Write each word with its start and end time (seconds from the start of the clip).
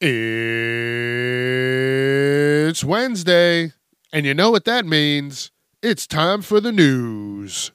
It's 0.00 0.10
Wednesday, 2.82 3.72
and 4.12 4.26
you 4.26 4.34
know 4.34 4.50
what 4.50 4.64
that 4.64 4.84
means. 4.84 5.52
It's 5.82 6.08
time 6.08 6.42
for 6.42 6.60
the 6.60 6.72
news. 6.72 7.70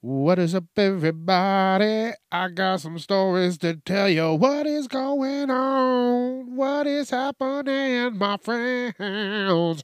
What 0.00 0.38
is 0.38 0.54
up, 0.54 0.64
everybody? 0.76 2.12
I 2.30 2.48
got 2.54 2.80
some 2.80 3.00
stories 3.00 3.58
to 3.58 3.74
tell 3.74 4.08
you. 4.08 4.34
What 4.34 4.66
is 4.66 4.86
going 4.86 5.50
on? 5.50 6.54
What 6.54 6.86
is 6.86 7.10
happening, 7.10 8.16
my 8.16 8.36
friends? 8.36 9.82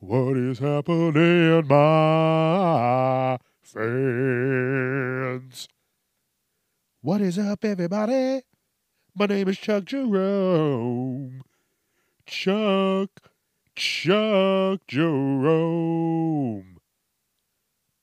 What 0.00 0.36
is 0.36 0.58
happening, 0.58 1.66
my 1.68 3.38
fans? 3.74 5.68
What 7.02 7.20
is 7.20 7.38
up, 7.38 7.64
everybody? 7.64 8.40
My 9.14 9.26
name 9.26 9.48
is 9.48 9.58
Chuck 9.58 9.84
Jerome. 9.84 11.42
Chuck, 12.24 13.10
Chuck 13.74 14.80
Jerome. 14.88 16.78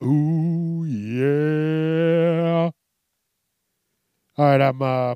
Ooh, 0.03 0.86
yeah. 0.86 2.70
All 4.38 4.45
right, 4.45 4.62
I'm 4.62 4.81
uh 4.81 5.16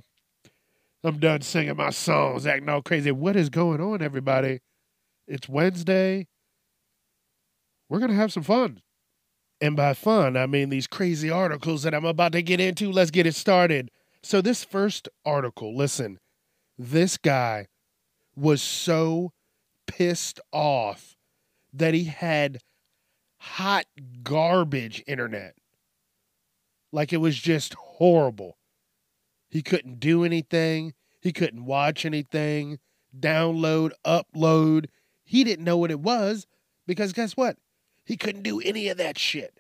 I'm 1.03 1.19
done 1.19 1.41
singing 1.41 1.77
my 1.77 1.91
songs, 1.91 2.47
acting 2.47 2.69
all 2.69 2.81
crazy. 2.81 3.11
What 3.11 3.35
is 3.35 3.49
going 3.49 3.81
on, 3.81 4.01
everybody? 4.01 4.61
It's 5.27 5.47
Wednesday. 5.47 6.27
We're 7.87 7.99
gonna 7.99 8.15
have 8.15 8.33
some 8.33 8.43
fun. 8.43 8.81
And 9.61 9.75
by 9.75 9.93
fun, 9.93 10.37
I 10.37 10.45
mean 10.45 10.69
these 10.69 10.87
crazy 10.87 11.29
articles 11.29 11.83
that 11.83 11.93
I'm 11.93 12.05
about 12.05 12.31
to 12.31 12.41
get 12.41 12.59
into. 12.59 12.91
Let's 12.91 13.11
get 13.11 13.27
it 13.27 13.35
started. 13.35 13.91
So, 14.21 14.41
this 14.41 14.63
first 14.63 15.09
article, 15.25 15.75
listen, 15.75 16.19
this 16.77 17.17
guy 17.17 17.67
was 18.35 18.61
so 18.61 19.33
pissed 19.87 20.39
off 20.51 21.15
that 21.73 21.93
he 21.93 22.05
had 22.05 22.59
hot 23.37 23.85
garbage 24.23 25.03
internet. 25.07 25.55
Like 26.91 27.13
it 27.13 27.17
was 27.17 27.37
just 27.37 27.73
horrible. 27.73 28.57
He 29.49 29.61
couldn't 29.61 29.99
do 29.99 30.23
anything, 30.23 30.93
he 31.21 31.31
couldn't 31.31 31.65
watch 31.65 32.05
anything, 32.05 32.79
download, 33.17 33.91
upload. 34.05 34.85
He 35.23 35.43
didn't 35.43 35.65
know 35.65 35.77
what 35.77 35.91
it 35.91 35.99
was 35.99 36.47
because 36.87 37.13
guess 37.13 37.35
what? 37.37 37.57
He 38.09 38.17
couldn't 38.17 38.41
do 38.41 38.59
any 38.59 38.87
of 38.87 38.97
that 38.97 39.19
shit. 39.19 39.59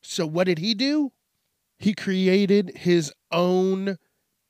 So 0.00 0.26
what 0.26 0.44
did 0.44 0.58
he 0.58 0.72
do? 0.72 1.12
He 1.78 1.92
created 1.92 2.78
his 2.78 3.12
own 3.30 3.98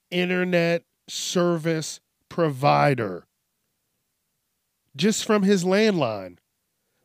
internet 0.08 0.84
service 1.08 1.98
provider 2.28 3.26
just 4.94 5.24
from 5.24 5.42
his 5.42 5.64
landline. 5.64 6.38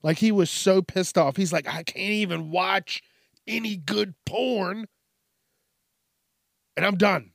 Like 0.03 0.19
he 0.19 0.31
was 0.31 0.51
so 0.51 0.84
pissed 0.84 1.18
off. 1.18 1.35
He's 1.35 1.51
like, 1.51 1.68
I 1.68 1.81
can't 1.81 1.97
even 1.97 2.51
watch 2.51 3.01
any 3.47 3.75
good 3.75 4.13
porn. 4.24 4.85
And 6.78 6.85
I'm 6.85 6.95
done. 6.95 7.31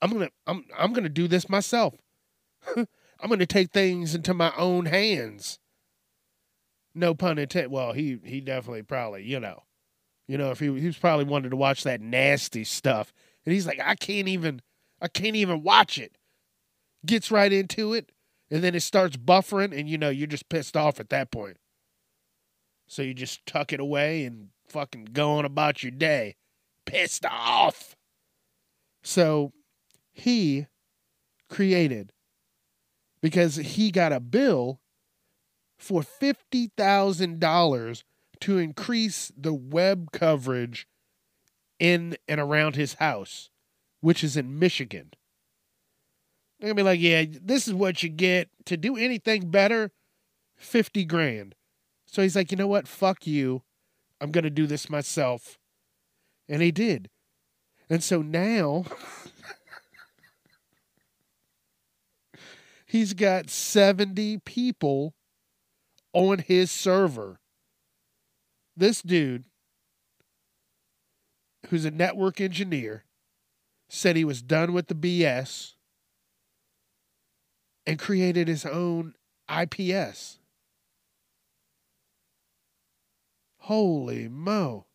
I'm 0.00 0.10
gonna 0.10 0.30
I'm 0.46 0.64
I'm 0.74 0.94
gonna 0.94 1.10
do 1.10 1.28
this 1.28 1.50
myself. 1.50 1.96
I'm 2.76 3.28
gonna 3.28 3.44
take 3.44 3.72
things 3.72 4.14
into 4.14 4.32
my 4.32 4.54
own 4.56 4.86
hands. 4.86 5.58
No 6.96 7.14
pun 7.14 7.38
intended. 7.38 7.70
Well, 7.70 7.92
he 7.92 8.18
he 8.24 8.40
definitely 8.40 8.82
probably, 8.82 9.22
you 9.22 9.38
know. 9.38 9.62
You 10.26 10.38
know, 10.38 10.50
if 10.50 10.58
he 10.58 10.66
he 10.78 10.86
was 10.86 10.98
probably 10.98 11.24
wanted 11.24 11.50
to 11.50 11.56
watch 11.56 11.84
that 11.84 12.00
nasty 12.00 12.64
stuff. 12.64 13.12
And 13.44 13.52
he's 13.52 13.66
like, 13.66 13.80
I 13.80 13.94
can't 13.94 14.28
even 14.28 14.60
I 15.00 15.08
can't 15.08 15.36
even 15.36 15.62
watch 15.62 15.98
it. 15.98 16.16
Gets 17.04 17.30
right 17.30 17.52
into 17.52 17.92
it 17.92 18.10
and 18.50 18.62
then 18.62 18.74
it 18.74 18.80
starts 18.80 19.16
buffering 19.16 19.76
and 19.76 19.88
you 19.88 19.98
know 19.98 20.10
you're 20.10 20.26
just 20.26 20.48
pissed 20.48 20.76
off 20.76 21.00
at 21.00 21.10
that 21.10 21.30
point 21.30 21.58
so 22.86 23.02
you 23.02 23.14
just 23.14 23.44
tuck 23.46 23.72
it 23.72 23.80
away 23.80 24.24
and 24.24 24.48
fucking 24.68 25.06
go 25.12 25.32
on 25.32 25.44
about 25.44 25.82
your 25.82 25.92
day 25.92 26.36
pissed 26.84 27.24
off 27.26 27.96
so 29.02 29.52
he 30.12 30.66
created 31.48 32.12
because 33.20 33.56
he 33.56 33.90
got 33.90 34.12
a 34.12 34.20
bill 34.20 34.80
for 35.78 36.02
$50,000 36.02 38.02
to 38.40 38.58
increase 38.58 39.32
the 39.36 39.54
web 39.54 40.12
coverage 40.12 40.86
in 41.78 42.16
and 42.26 42.40
around 42.40 42.76
his 42.76 42.94
house 42.94 43.50
which 44.00 44.24
is 44.24 44.36
in 44.36 44.58
Michigan 44.58 45.10
they're 46.58 46.68
gonna 46.68 46.76
be 46.76 46.82
like, 46.82 47.00
yeah, 47.00 47.24
this 47.42 47.68
is 47.68 47.74
what 47.74 48.02
you 48.02 48.08
get 48.08 48.48
to 48.64 48.76
do 48.76 48.96
anything 48.96 49.50
better, 49.50 49.90
fifty 50.56 51.04
grand. 51.04 51.54
So 52.06 52.22
he's 52.22 52.36
like, 52.36 52.50
you 52.50 52.56
know 52.56 52.66
what? 52.66 52.88
Fuck 52.88 53.26
you. 53.26 53.62
I'm 54.20 54.30
gonna 54.30 54.50
do 54.50 54.66
this 54.66 54.88
myself, 54.88 55.58
and 56.48 56.62
he 56.62 56.70
did. 56.70 57.10
And 57.90 58.02
so 58.02 58.22
now 58.22 58.84
he's 62.86 63.12
got 63.12 63.50
seventy 63.50 64.38
people 64.38 65.14
on 66.16 66.38
his 66.38 66.70
server. 66.70 67.38
This 68.74 69.02
dude, 69.02 69.44
who's 71.68 71.84
a 71.84 71.90
network 71.90 72.40
engineer, 72.40 73.04
said 73.90 74.16
he 74.16 74.24
was 74.24 74.40
done 74.40 74.72
with 74.72 74.86
the 74.86 74.94
BS 74.94 75.74
and 77.86 77.98
created 77.98 78.48
his 78.48 78.64
own 78.64 79.14
IPS. 79.54 80.38
Holy 83.58 84.26
mo. 84.26 84.86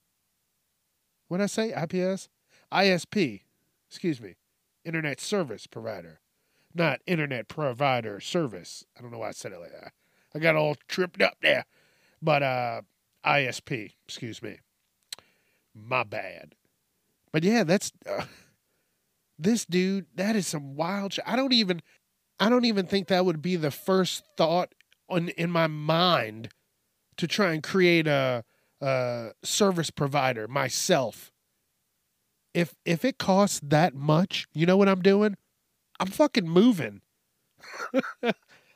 When 1.28 1.40
I 1.40 1.46
say? 1.46 1.72
IPS? 1.72 2.30
ISP. 2.74 3.42
Excuse 3.88 4.20
me. 4.20 4.38
Internet 4.84 5.22
service 5.22 5.68
provider. 5.68 6.20
Not 6.74 7.02
internet 7.06 7.48
provider 7.48 8.20
service. 8.20 8.86
I 8.98 9.02
don't 9.02 9.12
know 9.12 9.20
why 9.20 9.28
I 9.28 9.34
said 9.34 9.52
it 9.52 9.60
like 9.60 9.72
that. 9.72 9.94
I 10.34 10.40
got 10.40 10.56
all 10.56 10.76
tripped 10.88 11.22
up 11.22 11.38
there. 11.42 11.66
But 12.22 12.44
uh 12.44 12.82
ISP, 13.26 13.94
excuse 14.06 14.42
me. 14.42 14.58
My 15.74 16.04
bad. 16.04 16.56
But 17.32 17.44
yeah, 17.44 17.64
that's 17.64 17.92
uh, 18.08 18.26
this 19.40 19.66
dude, 19.66 20.06
that 20.16 20.36
is 20.36 20.48
some 20.48 20.76
wild 20.76 21.14
shit. 21.14 21.26
I 21.28 21.36
don't 21.36 21.54
even 21.54 21.82
I 22.40 22.50
don't 22.50 22.66
even 22.66 22.88
think 22.88 23.08
that 23.08 23.26
would 23.26 23.42
be 23.42 23.56
the 23.56 23.72
first 23.72 24.24
thought 24.38 24.74
on 25.10 25.30
in 25.30 25.52
my 25.52 25.68
mind 25.68 26.50
to 27.18 27.28
try 27.28 27.54
and 27.54 27.62
create 27.62 28.08
a, 28.08 28.44
a 28.82 29.32
service 29.44 29.92
provider 29.92 30.48
myself. 30.48 31.32
If 32.54 32.76
if 32.86 33.06
it 33.06 33.18
costs 33.18 33.62
that 33.64 33.94
much, 33.94 34.48
you 34.54 34.66
know 34.66 34.78
what 34.78 34.90
I'm 34.90 35.02
doing? 35.02 35.38
I'm 36.00 36.08
fucking 36.08 36.50
moving. 36.50 37.02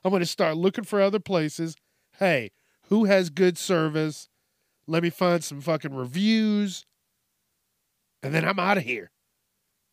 I'm 0.05 0.11
going 0.11 0.19
to 0.19 0.27
start 0.27 0.55
looking 0.55 0.83
for 0.83 1.01
other 1.01 1.19
places. 1.19 1.75
Hey, 2.19 2.51
who 2.89 3.05
has 3.05 3.31
good 3.31 3.57
service? 3.57 4.29
Let 4.85 5.01
me 5.01 5.09
find 5.09 5.43
some 5.43 5.61
fucking 5.61 5.95
reviews. 5.95 6.85
And 8.21 8.31
then 8.31 8.45
I'm 8.45 8.59
out 8.59 8.77
of 8.77 8.83
here. 8.83 9.09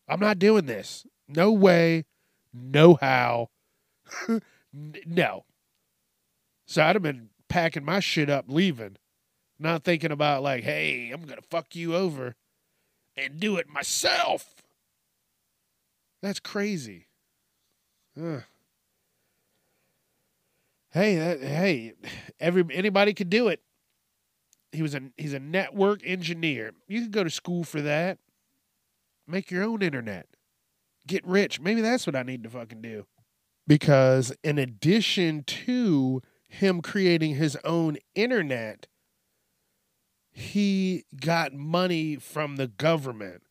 I'm 0.07 0.19
not 0.19 0.37
doing 0.37 0.67
this. 0.67 1.07
No 1.27 1.51
way, 1.51 2.05
no 2.53 2.93
how. 3.01 3.49
no. 4.71 5.45
So 6.67 6.83
I'd 6.83 6.95
have 6.95 7.01
been 7.01 7.29
packing 7.49 7.83
my 7.83 7.99
shit 7.99 8.29
up, 8.29 8.45
leaving, 8.47 8.97
not 9.57 9.83
thinking 9.83 10.11
about, 10.11 10.43
like, 10.43 10.63
hey, 10.63 11.09
I'm 11.11 11.23
going 11.23 11.39
to 11.39 11.47
fuck 11.49 11.75
you 11.75 11.95
over 11.95 12.35
and 13.17 13.39
do 13.39 13.57
it 13.57 13.67
myself. 13.67 14.61
That's 16.21 16.39
crazy. 16.39 17.07
Ugh. 18.15 18.43
Hey, 20.93 21.15
that, 21.15 21.41
hey, 21.41 21.93
every 22.39 22.63
anybody 22.71 23.15
could 23.15 23.31
do 23.31 23.47
it. 23.47 23.61
He 24.71 24.83
was 24.83 24.93
a 24.93 25.01
he's 25.17 25.33
a 25.33 25.39
network 25.39 26.01
engineer. 26.05 26.73
You 26.87 27.01
could 27.01 27.11
go 27.11 27.23
to 27.23 27.31
school 27.31 27.63
for 27.63 27.81
that. 27.81 28.19
make 29.27 29.49
your 29.49 29.63
own 29.63 29.81
internet. 29.81 30.27
Get 31.07 31.25
rich. 31.25 31.59
Maybe 31.59 31.81
that's 31.81 32.05
what 32.05 32.15
I 32.15 32.21
need 32.21 32.43
to 32.43 32.49
fucking 32.49 32.81
do. 32.81 33.07
Because 33.65 34.33
in 34.43 34.59
addition 34.59 35.43
to 35.45 36.21
him 36.47 36.81
creating 36.81 37.35
his 37.35 37.57
own 37.63 37.97
internet, 38.13 38.85
he 40.31 41.05
got 41.19 41.53
money 41.53 42.17
from 42.17 42.57
the 42.57 42.67
government. 42.67 43.41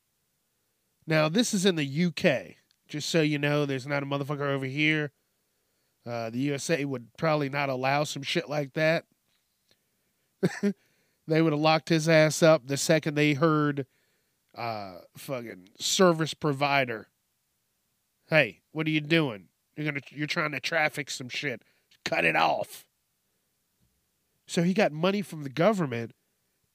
Now, 1.09 1.29
this 1.29 1.53
is 1.53 1.67
in 1.67 1.75
the 1.75 2.05
UK. 2.05 2.57
Just 2.87 3.09
so 3.09 3.21
you 3.21 3.39
know, 3.39 3.67
there's 3.67 3.87
not 3.87 4.03
a 4.03 4.07
motherfucker 4.07 4.49
over 4.49 4.67
here. 4.67 5.11
Uh, 6.05 6.31
the 6.31 6.39
USA 6.39 6.85
would 6.85 7.09
probably 7.17 7.49
not 7.49 7.69
allow 7.69 8.05
some 8.05 8.23
shit 8.23 8.49
like 8.49 8.73
that. 8.75 9.05
they 11.29 11.41
would 11.43 11.53
have 11.53 11.61
locked 11.61 11.89
his 11.89 12.09
ass 12.09 12.43
up 12.43 12.67
the 12.67 12.77
second 12.77 13.15
they 13.15 13.35
heard 13.35 13.87
uh, 14.57 14.95
fucking 15.17 15.69
service 15.79 16.35
provider. 16.35 17.09
Hey, 18.29 18.61
what 18.73 18.87
are 18.87 18.91
you 18.91 19.01
doing? 19.01 19.49
You're 19.77 19.87
gonna 19.87 20.01
you're 20.11 20.27
trying 20.27 20.53
to 20.53 20.61
traffic 20.61 21.11
some 21.11 21.29
shit. 21.29 21.63
Cut 22.05 22.25
it 22.25 22.37
off. 22.37 22.85
So 24.47 24.63
he 24.63 24.75
got 24.75 24.93
money 24.93 25.23
from 25.23 25.45
the 25.45 25.49
government, 25.49 26.13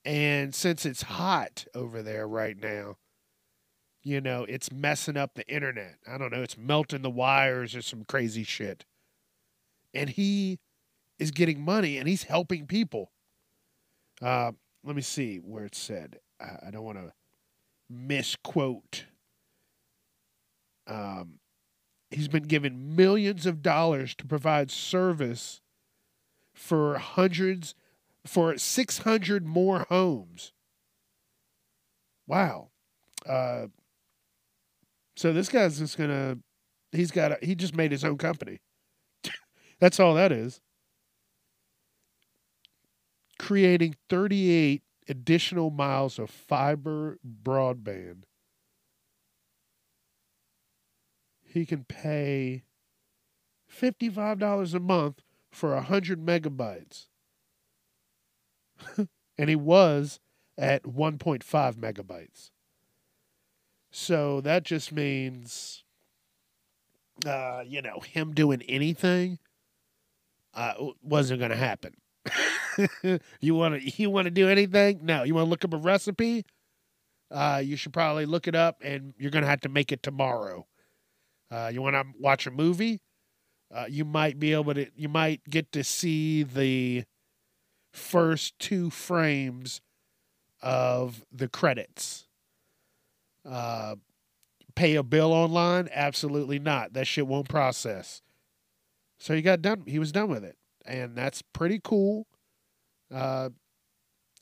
and 0.05 0.55
since 0.55 0.85
it's 0.85 1.03
hot 1.03 1.65
over 1.75 2.01
there 2.01 2.27
right 2.27 2.57
now, 2.59 2.97
you 4.03 4.21
know, 4.21 4.45
it's 4.47 4.71
messing 4.71 5.17
up 5.17 5.35
the 5.35 5.47
internet. 5.47 5.97
I 6.07 6.17
don't 6.17 6.31
know, 6.31 6.41
it's 6.41 6.57
melting 6.57 7.01
the 7.01 7.09
wires 7.09 7.75
or 7.75 7.81
some 7.81 8.05
crazy 8.05 8.43
shit. 8.43 8.85
And 9.93 10.09
he 10.09 10.59
is 11.19 11.31
getting 11.31 11.63
money 11.63 11.97
and 11.97 12.07
he's 12.07 12.23
helping 12.23 12.67
people. 12.67 13.11
Uh, 14.21 14.51
let 14.83 14.95
me 14.95 15.01
see 15.01 15.37
where 15.37 15.65
it 15.65 15.75
said. 15.75 16.19
I, 16.39 16.69
don't 16.71 16.83
want 16.83 16.97
to 16.97 17.13
misquote. 17.89 19.05
Um, 20.87 21.39
he's 22.11 22.27
been 22.27 22.43
given 22.43 22.95
millions 22.95 23.45
of 23.45 23.61
dollars 23.61 24.15
to 24.15 24.25
provide 24.25 24.71
service 24.71 25.61
for 26.53 26.97
hundreds, 26.97 27.75
for 28.25 28.57
600 28.57 29.45
more 29.45 29.85
homes. 29.89 30.53
Wow. 32.27 32.69
Uh, 33.27 33.67
so 35.15 35.33
this 35.33 35.49
guy's 35.49 35.79
just 35.79 35.97
gonna, 35.97 36.37
he's 36.91 37.11
got, 37.11 37.31
a, 37.31 37.37
he 37.41 37.55
just 37.55 37.75
made 37.75 37.91
his 37.91 38.03
own 38.03 38.17
company. 38.17 38.59
That's 39.79 39.99
all 39.99 40.15
that 40.15 40.31
is. 40.31 40.61
Creating 43.37 43.95
38 44.09 44.81
additional 45.07 45.69
miles 45.69 46.19
of 46.19 46.29
fiber 46.29 47.17
broadband. 47.43 48.23
He 51.43 51.65
can 51.65 51.85
pay 51.85 52.63
$55 53.71 54.73
a 54.73 54.79
month 54.79 55.21
for 55.51 55.73
100 55.75 56.25
megabytes. 56.25 57.07
and 59.37 59.49
he 59.49 59.55
was 59.55 60.19
at 60.57 60.83
1.5 60.83 61.43
megabytes. 61.75 62.51
So 63.91 64.41
that 64.41 64.63
just 64.63 64.91
means, 64.91 65.83
uh, 67.25 67.63
you 67.65 67.81
know, 67.81 67.99
him 68.01 68.33
doing 68.33 68.61
anything 68.63 69.39
uh, 70.57 70.73
wasn't 71.03 71.39
going 71.39 71.51
to 71.51 71.57
happen. 71.57 71.93
you 73.39 73.55
want 73.55 73.81
to 73.81 74.01
you 74.01 74.09
want 74.09 74.25
to 74.25 74.31
do 74.31 74.49
anything? 74.49 74.99
No. 75.03 75.23
You 75.23 75.35
want 75.35 75.45
to 75.45 75.49
look 75.49 75.63
up 75.63 75.73
a 75.73 75.77
recipe? 75.77 76.45
Uh, 77.31 77.61
you 77.63 77.75
should 77.75 77.93
probably 77.93 78.25
look 78.25 78.47
it 78.47 78.55
up, 78.55 78.81
and 78.83 79.13
you're 79.17 79.31
going 79.31 79.43
to 79.43 79.49
have 79.49 79.61
to 79.61 79.69
make 79.69 79.91
it 79.91 80.01
tomorrow. 80.01 80.65
Uh, 81.51 81.69
you 81.71 81.81
want 81.81 81.95
to 81.95 82.03
watch 82.19 82.47
a 82.47 82.51
movie? 82.51 83.01
Uh, 83.73 83.85
you 83.87 84.03
might 84.03 84.39
be 84.39 84.53
able 84.53 84.73
to. 84.73 84.87
You 84.95 85.09
might 85.09 85.41
get 85.49 85.71
to 85.73 85.83
see 85.83 86.43
the 86.43 87.03
first 87.93 88.57
two 88.59 88.89
frames 88.89 89.81
of 90.61 91.23
the 91.31 91.47
credits. 91.47 92.27
Uh, 93.45 93.95
pay 94.75 94.95
a 94.95 95.03
bill 95.03 95.33
online? 95.33 95.89
Absolutely 95.93 96.59
not. 96.59 96.93
That 96.93 97.07
shit 97.07 97.27
won't 97.27 97.49
process. 97.49 98.21
So 99.17 99.33
he 99.33 99.41
got 99.41 99.61
done. 99.61 99.83
He 99.87 99.99
was 99.99 100.11
done 100.11 100.29
with 100.29 100.43
it, 100.43 100.57
and 100.85 101.15
that's 101.15 101.41
pretty 101.41 101.79
cool. 101.83 102.27
Uh, 103.13 103.49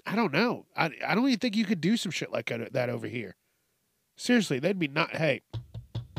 I 0.06 0.16
don't 0.16 0.34
know. 0.34 0.66
I 0.76 0.92
I 1.06 1.16
don't 1.16 1.28
even 1.28 1.40
think 1.40 1.56
you 1.56 1.66
could 1.66 1.82
do 1.82 1.98
some 1.98 2.12
shit 2.12 2.32
like 2.32 2.52
that 2.72 2.90
over 2.90 3.08
here. 3.08 3.36
Seriously, 4.18 4.60
they'd 4.60 4.80
be 4.80 4.88
not. 4.88 5.16
Hey, 5.16 5.42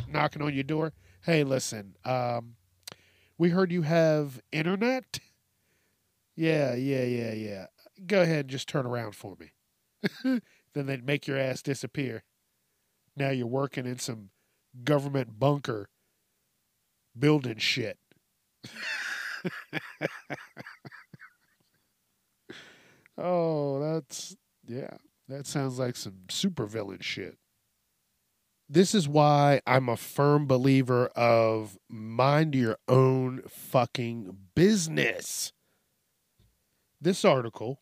knocking 0.08 0.43
on 0.43 0.55
your 0.55 0.64
door. 0.64 0.93
Hey, 1.23 1.44
listen. 1.44 1.97
Um, 2.05 2.56
we 3.38 3.50
heard 3.50 3.73
you 3.73 3.82
have 3.82 4.41
internet. 4.53 5.20
Yeah, 6.35 6.75
yeah, 6.75 7.05
yeah, 7.05 7.32
yeah. 7.32 7.67
Go 8.06 8.23
ahead 8.23 8.41
and 8.41 8.49
just 8.50 8.69
turn 8.69 8.87
around 8.87 9.12
for 9.12 9.37
me. 9.41 9.52
then 10.75 10.87
they'd 10.87 11.06
make 11.06 11.26
your 11.26 11.38
ass 11.38 11.62
disappear. 11.62 12.23
Now 13.17 13.31
you're 13.31 13.47
working 13.47 13.87
in 13.87 13.99
some 13.99 14.31
government 14.85 15.38
bunker 15.38 15.88
building 17.19 17.56
shit. 17.59 17.99
oh, 23.19 23.81
that's 23.81 24.37
yeah. 24.67 24.97
That 25.29 25.47
sounds 25.47 25.79
like 25.79 25.97
some 25.97 26.21
supervillain 26.29 27.03
shit. 27.03 27.37
This 28.69 28.95
is 28.95 29.09
why 29.09 29.61
I'm 29.67 29.89
a 29.89 29.97
firm 29.97 30.47
believer 30.47 31.07
of 31.17 31.79
mind 31.89 32.55
your 32.55 32.79
own 32.89 33.43
fucking 33.49 34.37
business. 34.55 35.53
This 37.01 37.25
article 37.25 37.79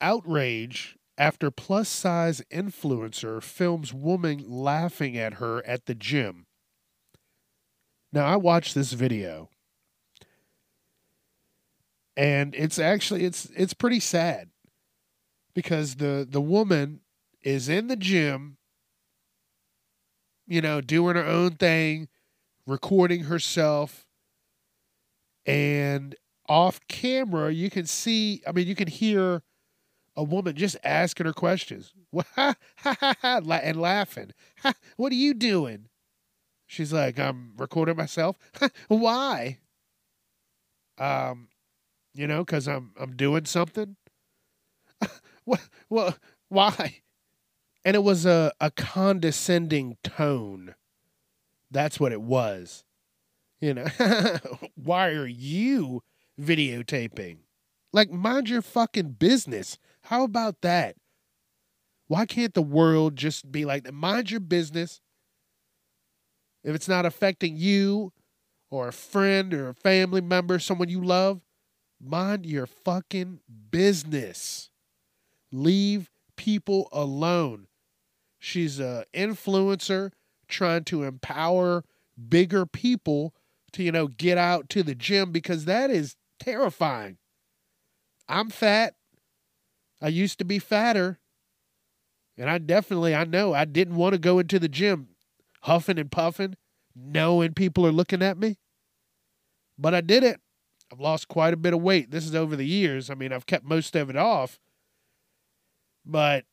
outrage 0.00 0.96
after 1.18 1.50
plus 1.50 1.88
size 1.88 2.42
influencer 2.50 3.42
films 3.42 3.92
woman 3.92 4.44
laughing 4.46 5.16
at 5.16 5.34
her 5.34 5.64
at 5.66 5.86
the 5.86 5.94
gym. 5.94 6.45
Now, 8.12 8.26
I 8.26 8.36
watched 8.36 8.74
this 8.74 8.92
video 8.92 9.50
and 12.16 12.54
it's 12.54 12.78
actually 12.78 13.24
it's 13.24 13.46
it's 13.56 13.74
pretty 13.74 14.00
sad 14.00 14.48
because 15.54 15.96
the 15.96 16.26
the 16.28 16.40
woman 16.40 17.00
is 17.42 17.68
in 17.68 17.88
the 17.88 17.96
gym 17.96 18.56
you 20.46 20.62
know 20.62 20.80
doing 20.80 21.14
her 21.16 21.24
own 21.24 21.50
thing 21.50 22.08
recording 22.66 23.24
herself 23.24 24.06
and 25.44 26.14
off 26.48 26.80
camera 26.88 27.52
you 27.52 27.68
can 27.68 27.84
see 27.84 28.42
i 28.46 28.52
mean 28.52 28.66
you 28.66 28.74
can 28.74 28.88
hear 28.88 29.42
a 30.16 30.24
woman 30.24 30.56
just 30.56 30.76
asking 30.82 31.26
her 31.26 31.32
questions. 31.32 31.92
And 32.84 33.76
laughing. 33.76 34.30
What 34.96 35.12
are 35.12 35.16
you 35.16 35.34
doing 35.34 35.88
she's 36.66 36.92
like 36.92 37.18
i'm 37.18 37.52
recording 37.56 37.96
myself 37.96 38.36
why 38.88 39.58
um 40.98 41.48
you 42.16 42.26
know, 42.26 42.44
because 42.44 42.66
I'm 42.66 42.92
I'm 42.98 43.14
doing 43.14 43.44
something. 43.44 43.96
what? 45.44 45.60
well, 45.90 46.16
why? 46.48 47.02
And 47.84 47.94
it 47.94 48.02
was 48.02 48.26
a, 48.26 48.52
a 48.60 48.70
condescending 48.70 49.98
tone. 50.02 50.74
That's 51.70 52.00
what 52.00 52.12
it 52.12 52.22
was. 52.22 52.84
You 53.60 53.74
know, 53.74 53.86
why 54.74 55.08
are 55.08 55.26
you 55.26 56.02
videotaping? 56.40 57.38
Like, 57.92 58.10
mind 58.10 58.48
your 58.48 58.62
fucking 58.62 59.12
business. 59.12 59.78
How 60.02 60.24
about 60.24 60.62
that? 60.62 60.96
Why 62.08 62.26
can't 62.26 62.54
the 62.54 62.62
world 62.62 63.16
just 63.16 63.50
be 63.50 63.64
like, 63.64 63.90
mind 63.92 64.30
your 64.30 64.40
business? 64.40 65.00
If 66.66 66.74
it's 66.74 66.88
not 66.88 67.06
affecting 67.06 67.56
you 67.56 68.12
or 68.70 68.88
a 68.88 68.92
friend 68.92 69.54
or 69.54 69.70
a 69.70 69.74
family 69.74 70.20
member, 70.20 70.58
someone 70.58 70.90
you 70.90 71.02
love, 71.02 71.40
Mind 72.00 72.44
your 72.44 72.66
fucking 72.66 73.40
business. 73.70 74.70
Leave 75.50 76.10
people 76.36 76.88
alone. 76.92 77.68
She's 78.38 78.78
an 78.78 79.04
influencer 79.14 80.12
trying 80.48 80.84
to 80.84 81.04
empower 81.04 81.84
bigger 82.28 82.66
people 82.66 83.34
to, 83.72 83.82
you 83.82 83.92
know, 83.92 84.08
get 84.08 84.38
out 84.38 84.68
to 84.70 84.82
the 84.82 84.94
gym 84.94 85.32
because 85.32 85.64
that 85.64 85.90
is 85.90 86.16
terrifying. 86.38 87.16
I'm 88.28 88.50
fat. 88.50 88.94
I 90.02 90.08
used 90.08 90.38
to 90.38 90.44
be 90.44 90.58
fatter. 90.58 91.18
And 92.36 92.50
I 92.50 92.58
definitely, 92.58 93.14
I 93.14 93.24
know, 93.24 93.54
I 93.54 93.64
didn't 93.64 93.96
want 93.96 94.12
to 94.12 94.18
go 94.18 94.38
into 94.38 94.58
the 94.58 94.68
gym 94.68 95.08
huffing 95.66 95.98
and 95.98 96.10
puffing, 96.10 96.56
knowing 96.94 97.52
people 97.52 97.84
are 97.86 97.92
looking 97.92 98.22
at 98.22 98.38
me. 98.38 98.56
But 99.76 99.94
I 99.94 100.00
did 100.00 100.22
it. 100.22 100.40
I've 100.92 101.00
lost 101.00 101.26
quite 101.26 101.52
a 101.52 101.56
bit 101.56 101.74
of 101.74 101.82
weight. 101.82 102.12
This 102.12 102.24
is 102.24 102.34
over 102.34 102.54
the 102.54 102.66
years. 102.66 103.10
I 103.10 103.14
mean, 103.14 103.32
I've 103.32 103.46
kept 103.46 103.64
most 103.64 103.96
of 103.96 104.08
it 104.08 104.16
off, 104.16 104.60
but 106.04 106.44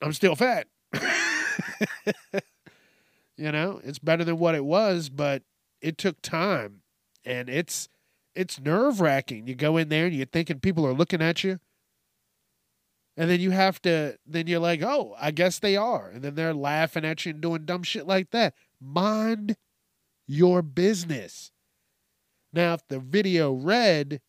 I'm 0.00 0.14
still 0.14 0.34
fat. 0.34 0.66
you 3.36 3.52
know, 3.52 3.80
it's 3.84 3.98
better 3.98 4.24
than 4.24 4.38
what 4.38 4.54
it 4.54 4.64
was, 4.64 5.10
but 5.10 5.42
it 5.82 5.98
took 5.98 6.22
time 6.22 6.80
and 7.24 7.50
it's 7.50 7.88
it's 8.34 8.58
nerve 8.58 9.02
wracking. 9.02 9.46
You 9.46 9.54
go 9.54 9.76
in 9.76 9.90
there 9.90 10.06
and 10.06 10.14
you're 10.14 10.24
thinking 10.24 10.60
people 10.60 10.86
are 10.86 10.94
looking 10.94 11.20
at 11.20 11.44
you. 11.44 11.60
And 13.20 13.28
then 13.28 13.40
you 13.40 13.50
have 13.50 13.82
to 13.82 14.16
then 14.26 14.46
you're 14.46 14.60
like, 14.60 14.80
oh, 14.80 15.14
I 15.20 15.30
guess 15.30 15.58
they 15.58 15.76
are. 15.76 16.08
And 16.08 16.22
then 16.22 16.36
they're 16.36 16.54
laughing 16.54 17.04
at 17.04 17.26
you 17.26 17.32
and 17.32 17.40
doing 17.42 17.66
dumb 17.66 17.82
shit 17.82 18.06
like 18.06 18.30
that. 18.30 18.54
Mind 18.80 19.56
your 20.26 20.62
business. 20.62 21.52
Now, 22.50 22.72
if 22.72 22.88
the 22.88 22.98
video 22.98 23.52
read 23.52 24.22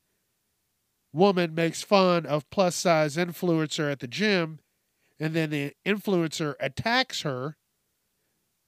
woman 1.14 1.56
makes 1.56 1.82
fun 1.82 2.26
of 2.26 2.50
plus 2.50 2.76
size 2.76 3.16
influencer 3.16 3.90
at 3.90 4.02
the 4.02 4.10
gym, 4.10 4.60
and 5.22 5.34
then 5.34 5.52
the 5.52 5.72
influencer 5.86 6.56
attacks 6.60 7.22
her, 7.22 7.56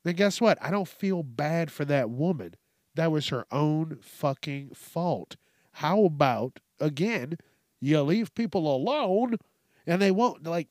then 0.05 0.15
guess 0.15 0.39
what? 0.39 0.57
I 0.61 0.71
don't 0.71 0.87
feel 0.87 1.23
bad 1.23 1.69
for 1.69 1.83
that 1.83 2.09
woman. 2.09 2.53
That 2.95 3.11
was 3.11 3.27
her 3.27 3.45
own 3.51 3.97
fucking 4.01 4.69
fault. 4.73 5.35
How 5.73 6.05
about, 6.05 6.59
again, 6.79 7.39
you 7.81 8.01
leave 8.03 8.33
people 8.33 8.73
alone 8.73 9.35
and 9.85 10.01
they 10.01 10.11
won't, 10.11 10.43
like, 10.43 10.67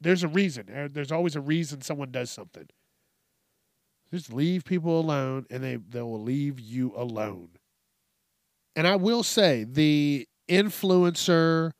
there's 0.00 0.22
a 0.22 0.28
reason. 0.28 0.90
There's 0.92 1.12
always 1.12 1.36
a 1.36 1.40
reason 1.40 1.80
someone 1.82 2.10
does 2.10 2.30
something. 2.30 2.68
Just 4.12 4.32
leave 4.32 4.64
people 4.64 4.98
alone 4.98 5.46
and 5.50 5.62
they, 5.62 5.76
they 5.76 6.02
will 6.02 6.22
leave 6.22 6.58
you 6.58 6.94
alone. 6.96 7.50
And 8.74 8.86
I 8.86 8.96
will 8.96 9.22
say, 9.22 9.64
the 9.64 10.26
influencer 10.48 11.72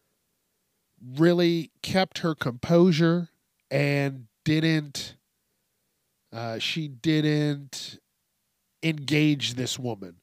really 1.17 1.71
kept 1.83 2.19
her 2.19 2.35
composure 2.35 3.29
and 3.71 4.27
didn't 4.45 5.17
uh, 6.33 6.59
she 6.59 6.89
didn't 6.89 7.99
engage 8.83 9.55
this 9.55 9.79
woman 9.79 10.17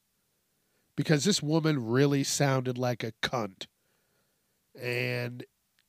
because 0.95 1.24
this 1.24 1.41
woman 1.41 1.88
really 1.88 2.24
sounded 2.24 2.77
like 2.77 3.03
a 3.03 3.12
cunt 3.24 3.65
and 4.79 5.43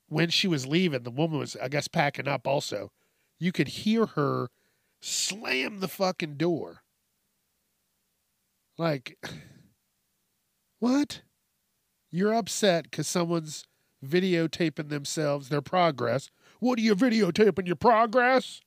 when 0.09 0.29
she 0.29 0.49
was 0.49 0.67
leaving 0.67 1.03
the 1.03 1.11
woman 1.11 1.39
was 1.39 1.57
i 1.63 1.69
guess 1.69 1.89
packing 1.89 2.29
up 2.29 2.47
also 2.47 2.91
you 3.39 3.53
could 3.53 3.69
hear 3.69 4.07
her 4.07 4.49
slam 5.01 5.81
the 5.81 5.89
fucking 5.89 6.37
door 6.37 6.83
like 8.79 9.19
what 10.79 11.23
you're 12.11 12.35
upset 12.35 12.85
because 12.85 13.07
someone's 13.07 13.67
videotaping 14.05 14.89
themselves, 14.89 15.49
their 15.49 15.63
progress. 15.63 16.31
What 16.61 16.79
are 16.79 16.83
you 16.83 16.97
videotaping 16.97 17.67
your 17.67 17.77
progress? 17.77 18.61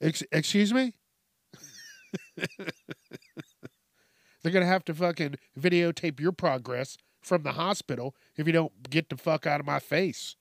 Ex- 0.00 0.24
excuse 0.30 0.72
me? 0.72 0.94
They're 2.36 2.46
going 4.52 4.64
to 4.64 4.66
have 4.66 4.84
to 4.86 4.94
fucking 4.94 5.36
videotape 5.58 6.20
your 6.20 6.32
progress 6.32 6.96
from 7.22 7.42
the 7.42 7.52
hospital 7.52 8.14
if 8.36 8.46
you 8.46 8.52
don't 8.52 8.90
get 8.90 9.08
the 9.08 9.16
fuck 9.16 9.46
out 9.46 9.60
of 9.60 9.66
my 9.66 9.78
face. 9.78 10.36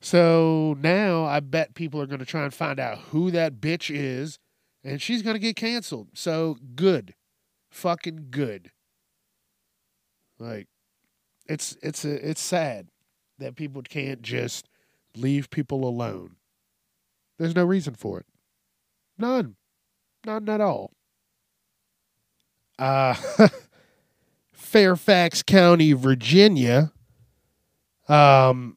So 0.00 0.76
now 0.80 1.24
I 1.24 1.40
bet 1.40 1.74
people 1.74 2.00
are 2.00 2.06
going 2.06 2.20
to 2.20 2.24
try 2.24 2.44
and 2.44 2.54
find 2.54 2.78
out 2.78 2.98
who 3.10 3.30
that 3.32 3.60
bitch 3.60 3.94
is, 3.94 4.38
and 4.84 5.02
she's 5.02 5.22
going 5.22 5.34
to 5.34 5.40
get 5.40 5.56
canceled. 5.56 6.08
So 6.14 6.56
good. 6.76 7.14
Fucking 7.70 8.28
good. 8.30 8.70
Like 10.38 10.68
it's 11.46 11.76
it's 11.82 12.04
a, 12.04 12.30
it's 12.30 12.40
sad 12.40 12.88
that 13.38 13.56
people 13.56 13.82
can't 13.82 14.22
just 14.22 14.68
leave 15.16 15.50
people 15.50 15.84
alone. 15.84 16.36
There's 17.38 17.56
no 17.56 17.64
reason 17.64 17.94
for 17.94 18.20
it. 18.20 18.26
None. 19.18 19.56
None 20.24 20.48
at 20.48 20.60
all. 20.60 20.92
Uh 22.78 23.14
Fairfax 24.68 25.42
County, 25.42 25.94
Virginia. 25.94 26.92
Um 28.06 28.76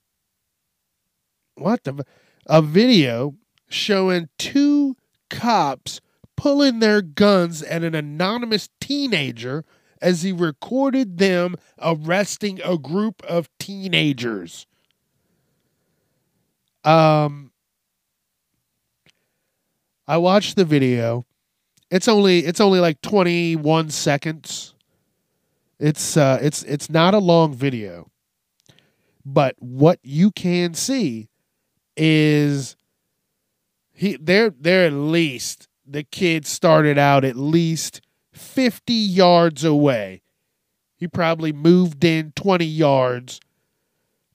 what 1.55 1.83
the 1.83 2.05
a 2.48 2.62
video 2.62 3.36
showing 3.69 4.29
two 4.38 4.95
cops 5.29 6.00
pulling 6.38 6.79
their 6.79 7.01
guns 7.01 7.62
at 7.63 7.83
an 7.83 7.93
anonymous 7.93 8.69
teenager 8.79 9.65
as 10.01 10.24
he 10.24 10.31
recorded 10.31 11.17
them 11.17 11.55
arresting 11.81 12.62
a 12.63 12.77
group 12.77 13.21
of 13.24 13.50
teenagers. 13.60 14.65
Um 16.86 17.51
I 20.07 20.17
watched 20.17 20.55
the 20.55 20.65
video. 20.65 21.25
It's 21.89 22.07
only 22.07 22.39
it's 22.45 22.62
only 22.62 22.79
like 22.79 23.01
21 23.01 23.89
seconds. 23.89 24.74
It's 25.81 26.15
uh 26.15 26.38
it's 26.41 26.61
it's 26.63 26.91
not 26.91 27.15
a 27.15 27.19
long 27.19 27.55
video. 27.55 28.11
But 29.25 29.55
what 29.57 30.00
you 30.03 30.29
can 30.29 30.75
see 30.75 31.29
is 31.97 32.75
he 33.91 34.15
they're 34.15 34.51
they're 34.51 34.85
at 34.85 34.93
least 34.93 35.67
the 35.83 36.03
kid 36.03 36.45
started 36.45 37.00
out 37.00 37.25
at 37.25 37.35
least 37.35 38.01
50 38.31 38.93
yards 38.93 39.63
away. 39.63 40.21
He 40.95 41.07
probably 41.07 41.51
moved 41.51 42.03
in 42.03 42.31
20 42.35 42.63
yards 42.63 43.39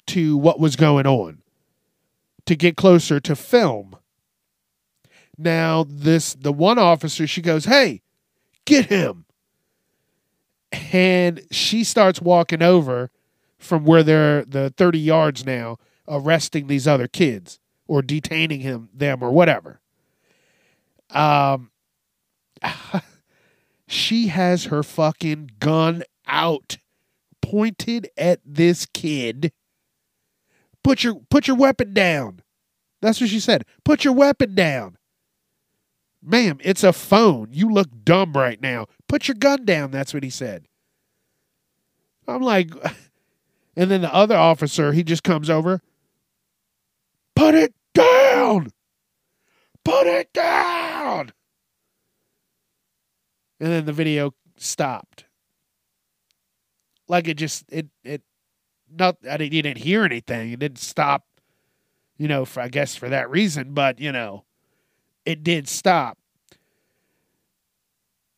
to 0.08 0.36
what 0.36 0.58
was 0.58 0.74
going 0.74 1.06
on 1.06 1.42
to 2.46 2.56
get 2.56 2.76
closer 2.76 3.20
to 3.20 3.36
film. 3.36 3.96
Now, 5.38 5.84
this 5.88 6.34
the 6.34 6.52
one 6.52 6.78
officer, 6.78 7.28
she 7.28 7.40
goes, 7.40 7.66
Hey, 7.66 8.02
get 8.64 8.86
him. 8.86 9.25
And 10.72 11.42
she 11.50 11.84
starts 11.84 12.20
walking 12.20 12.62
over 12.62 13.10
from 13.58 13.84
where 13.84 14.02
they're 14.02 14.44
the 14.44 14.70
30 14.70 14.98
yards 14.98 15.44
now, 15.46 15.78
arresting 16.08 16.66
these 16.66 16.86
other 16.86 17.08
kids 17.08 17.58
or 17.86 18.02
detaining 18.02 18.60
him 18.60 18.88
them 18.92 19.22
or 19.22 19.30
whatever. 19.30 19.80
Um 21.10 21.70
she 23.88 24.28
has 24.28 24.64
her 24.64 24.82
fucking 24.82 25.50
gun 25.60 26.02
out 26.26 26.78
pointed 27.42 28.08
at 28.16 28.40
this 28.44 28.86
kid. 28.86 29.52
Put 30.82 31.04
your 31.04 31.16
put 31.30 31.46
your 31.46 31.56
weapon 31.56 31.94
down. 31.94 32.40
That's 33.02 33.20
what 33.20 33.30
she 33.30 33.40
said. 33.40 33.64
Put 33.84 34.04
your 34.04 34.14
weapon 34.14 34.54
down. 34.54 34.96
Ma'am, 36.26 36.58
it's 36.62 36.82
a 36.82 36.92
phone. 36.92 37.48
You 37.52 37.70
look 37.70 37.88
dumb 38.04 38.32
right 38.32 38.60
now. 38.60 38.86
Put 39.08 39.28
your 39.28 39.36
gun 39.36 39.64
down. 39.64 39.92
That's 39.92 40.12
what 40.12 40.24
he 40.24 40.30
said. 40.30 40.66
I'm 42.26 42.42
like, 42.42 42.70
and 43.76 43.90
then 43.90 44.02
the 44.02 44.12
other 44.12 44.36
officer, 44.36 44.92
he 44.92 45.04
just 45.04 45.22
comes 45.22 45.48
over. 45.48 45.80
Put 47.36 47.54
it 47.54 47.74
down. 47.94 48.72
Put 49.84 50.06
it 50.08 50.32
down 50.32 51.32
and 53.60 53.70
then 53.70 53.84
the 53.84 53.92
video 53.92 54.34
stopped. 54.56 55.24
Like 57.08 57.28
it 57.28 57.34
just 57.34 57.64
it 57.68 57.86
it 58.02 58.22
not 58.90 59.16
I 59.28 59.36
didn't 59.36 59.52
you 59.52 59.62
didn't 59.62 59.78
hear 59.78 60.04
anything. 60.04 60.52
It 60.52 60.58
didn't 60.58 60.78
stop, 60.78 61.24
you 62.18 62.28
know, 62.28 62.44
for 62.44 62.60
I 62.60 62.68
guess 62.68 62.96
for 62.96 63.08
that 63.08 63.30
reason, 63.30 63.74
but 63.74 64.00
you 64.00 64.12
know, 64.12 64.44
it 65.26 65.42
did 65.42 65.68
stop. 65.68 66.16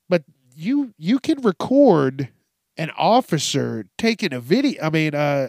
But 0.09 0.25
you 0.57 0.95
you 0.99 1.21
can 1.21 1.41
record 1.43 2.31
an 2.77 2.91
officer 2.97 3.85
taking 3.99 4.33
a 4.33 4.41
video 4.41 4.83
I 4.83 4.91
mean 4.91 5.15
uh 5.15 5.49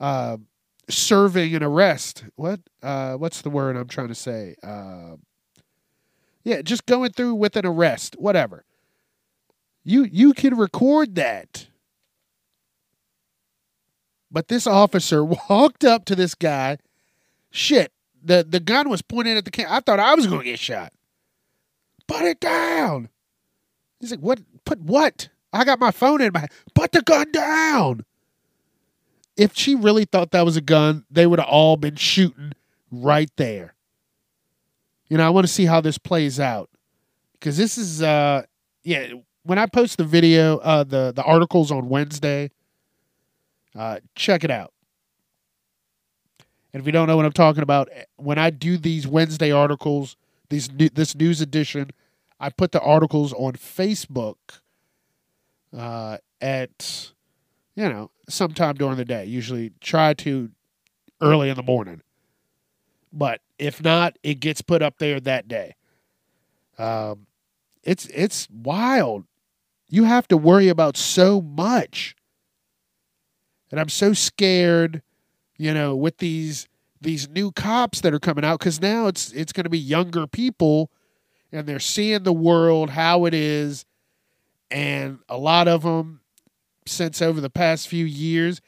uh 0.00 0.36
serving 0.90 1.54
an 1.54 1.62
arrest. 1.62 2.24
What 2.36 2.60
uh 2.82 3.14
what's 3.14 3.40
the 3.40 3.50
word 3.50 3.76
I'm 3.76 3.88
trying 3.88 4.08
to 4.08 4.14
say? 4.14 4.56
Uh 4.62 5.16
yeah, 6.44 6.62
just 6.62 6.86
going 6.86 7.12
through 7.12 7.34
with 7.34 7.56
an 7.56 7.66
arrest, 7.66 8.16
whatever. 8.18 8.64
You 9.84 10.04
you 10.04 10.34
can 10.34 10.56
record 10.56 11.14
that. 11.14 11.68
But 14.30 14.48
this 14.48 14.66
officer 14.66 15.24
walked 15.48 15.84
up 15.84 16.04
to 16.06 16.16
this 16.16 16.34
guy. 16.34 16.78
Shit, 17.50 17.92
the, 18.22 18.46
the 18.48 18.60
gun 18.60 18.88
was 18.88 19.02
pointed 19.02 19.36
at 19.36 19.44
the 19.44 19.50
camera. 19.50 19.76
I 19.76 19.80
thought 19.80 20.00
I 20.00 20.14
was 20.14 20.26
going 20.26 20.40
to 20.40 20.44
get 20.44 20.58
shot. 20.58 20.92
Put 22.06 22.22
it 22.22 22.40
down. 22.40 23.08
He's 24.00 24.10
like, 24.10 24.20
what? 24.20 24.40
Put 24.64 24.80
what? 24.80 25.28
I 25.52 25.64
got 25.64 25.78
my 25.78 25.90
phone 25.90 26.20
in 26.20 26.32
my. 26.32 26.46
Put 26.74 26.92
the 26.92 27.02
gun 27.02 27.30
down. 27.32 28.04
If 29.36 29.54
she 29.54 29.74
really 29.74 30.04
thought 30.04 30.32
that 30.32 30.44
was 30.44 30.56
a 30.56 30.60
gun, 30.60 31.04
they 31.10 31.26
would 31.26 31.38
have 31.38 31.48
all 31.48 31.76
been 31.76 31.96
shooting 31.96 32.52
right 32.90 33.30
there 33.36 33.74
you 35.08 35.16
know, 35.16 35.26
I 35.26 35.30
want 35.30 35.46
to 35.46 35.52
see 35.52 35.64
how 35.64 35.80
this 35.80 35.98
plays 35.98 36.38
out 36.38 36.70
because 37.32 37.56
this 37.56 37.78
is, 37.78 38.02
uh, 38.02 38.42
yeah. 38.82 39.12
When 39.44 39.58
I 39.58 39.64
post 39.64 39.96
the 39.96 40.04
video, 40.04 40.58
uh, 40.58 40.84
the 40.84 41.10
the 41.14 41.22
articles 41.22 41.70
on 41.70 41.88
Wednesday, 41.88 42.50
uh, 43.74 44.00
check 44.14 44.44
it 44.44 44.50
out. 44.50 44.74
And 46.72 46.80
if 46.80 46.86
you 46.86 46.92
don't 46.92 47.06
know 47.06 47.16
what 47.16 47.24
I'm 47.24 47.32
talking 47.32 47.62
about, 47.62 47.88
when 48.16 48.38
I 48.38 48.50
do 48.50 48.76
these 48.76 49.06
Wednesday 49.06 49.50
articles, 49.50 50.16
these 50.50 50.68
this 50.68 51.14
news 51.14 51.40
edition, 51.40 51.90
I 52.40 52.50
put 52.50 52.72
the 52.72 52.80
articles 52.80 53.32
on 53.32 53.54
Facebook 53.54 54.36
uh, 55.76 56.18
at 56.40 57.12
you 57.74 57.88
know 57.88 58.10
sometime 58.28 58.74
during 58.74 58.96
the 58.96 59.04
day. 59.04 59.24
Usually 59.24 59.72
try 59.80 60.14
to 60.14 60.50
early 61.20 61.48
in 61.48 61.56
the 61.56 61.62
morning, 61.62 62.02
but 63.12 63.40
if 63.58 63.82
not, 63.82 64.18
it 64.22 64.40
gets 64.40 64.62
put 64.62 64.82
up 64.82 64.98
there 64.98 65.20
that 65.20 65.48
day. 65.48 65.74
Um, 66.78 67.26
it's 67.82 68.06
it's 68.06 68.48
wild. 68.50 69.24
You 69.88 70.04
have 70.04 70.28
to 70.28 70.36
worry 70.36 70.68
about 70.68 70.96
so 70.96 71.40
much, 71.40 72.14
and 73.70 73.80
I'm 73.80 73.88
so 73.88 74.12
scared. 74.12 75.02
You 75.58 75.74
know, 75.74 75.94
with 75.94 76.18
these 76.18 76.66
these 77.00 77.28
new 77.28 77.52
cops 77.52 78.00
that 78.00 78.14
are 78.14 78.18
coming 78.18 78.44
out, 78.44 78.58
because 78.60 78.80
now 78.80 79.06
it's 79.06 79.32
it's 79.32 79.52
going 79.52 79.64
to 79.64 79.70
be 79.70 79.78
younger 79.78 80.26
people 80.26 80.90
and 81.52 81.66
they're 81.66 81.80
seeing 81.80 82.22
the 82.22 82.32
world 82.32 82.90
how 82.90 83.24
it 83.24 83.34
is. 83.34 83.84
And 84.70 85.18
a 85.28 85.38
lot 85.38 85.66
of 85.66 85.82
them, 85.82 86.20
since 86.86 87.22
over 87.22 87.40
the 87.40 87.50
past 87.50 87.88
few 87.88 88.04
years, 88.04 88.60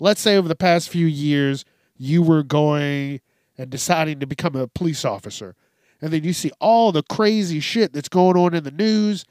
let's 0.00 0.20
say 0.20 0.36
over 0.36 0.48
the 0.48 0.54
past 0.54 0.88
few 0.88 1.06
years, 1.06 1.64
you 1.96 2.22
were 2.22 2.42
going 2.42 3.20
and 3.56 3.70
deciding 3.70 4.20
to 4.20 4.26
become 4.26 4.54
a 4.54 4.66
police 4.66 5.04
officer. 5.04 5.54
And 6.02 6.12
then 6.12 6.24
you 6.24 6.34
see 6.34 6.50
all 6.60 6.92
the 6.92 7.02
crazy 7.02 7.60
shit 7.60 7.94
that's 7.94 8.10
going 8.10 8.36
on 8.36 8.54
in 8.54 8.64
the 8.64 8.70
news. 8.70 9.24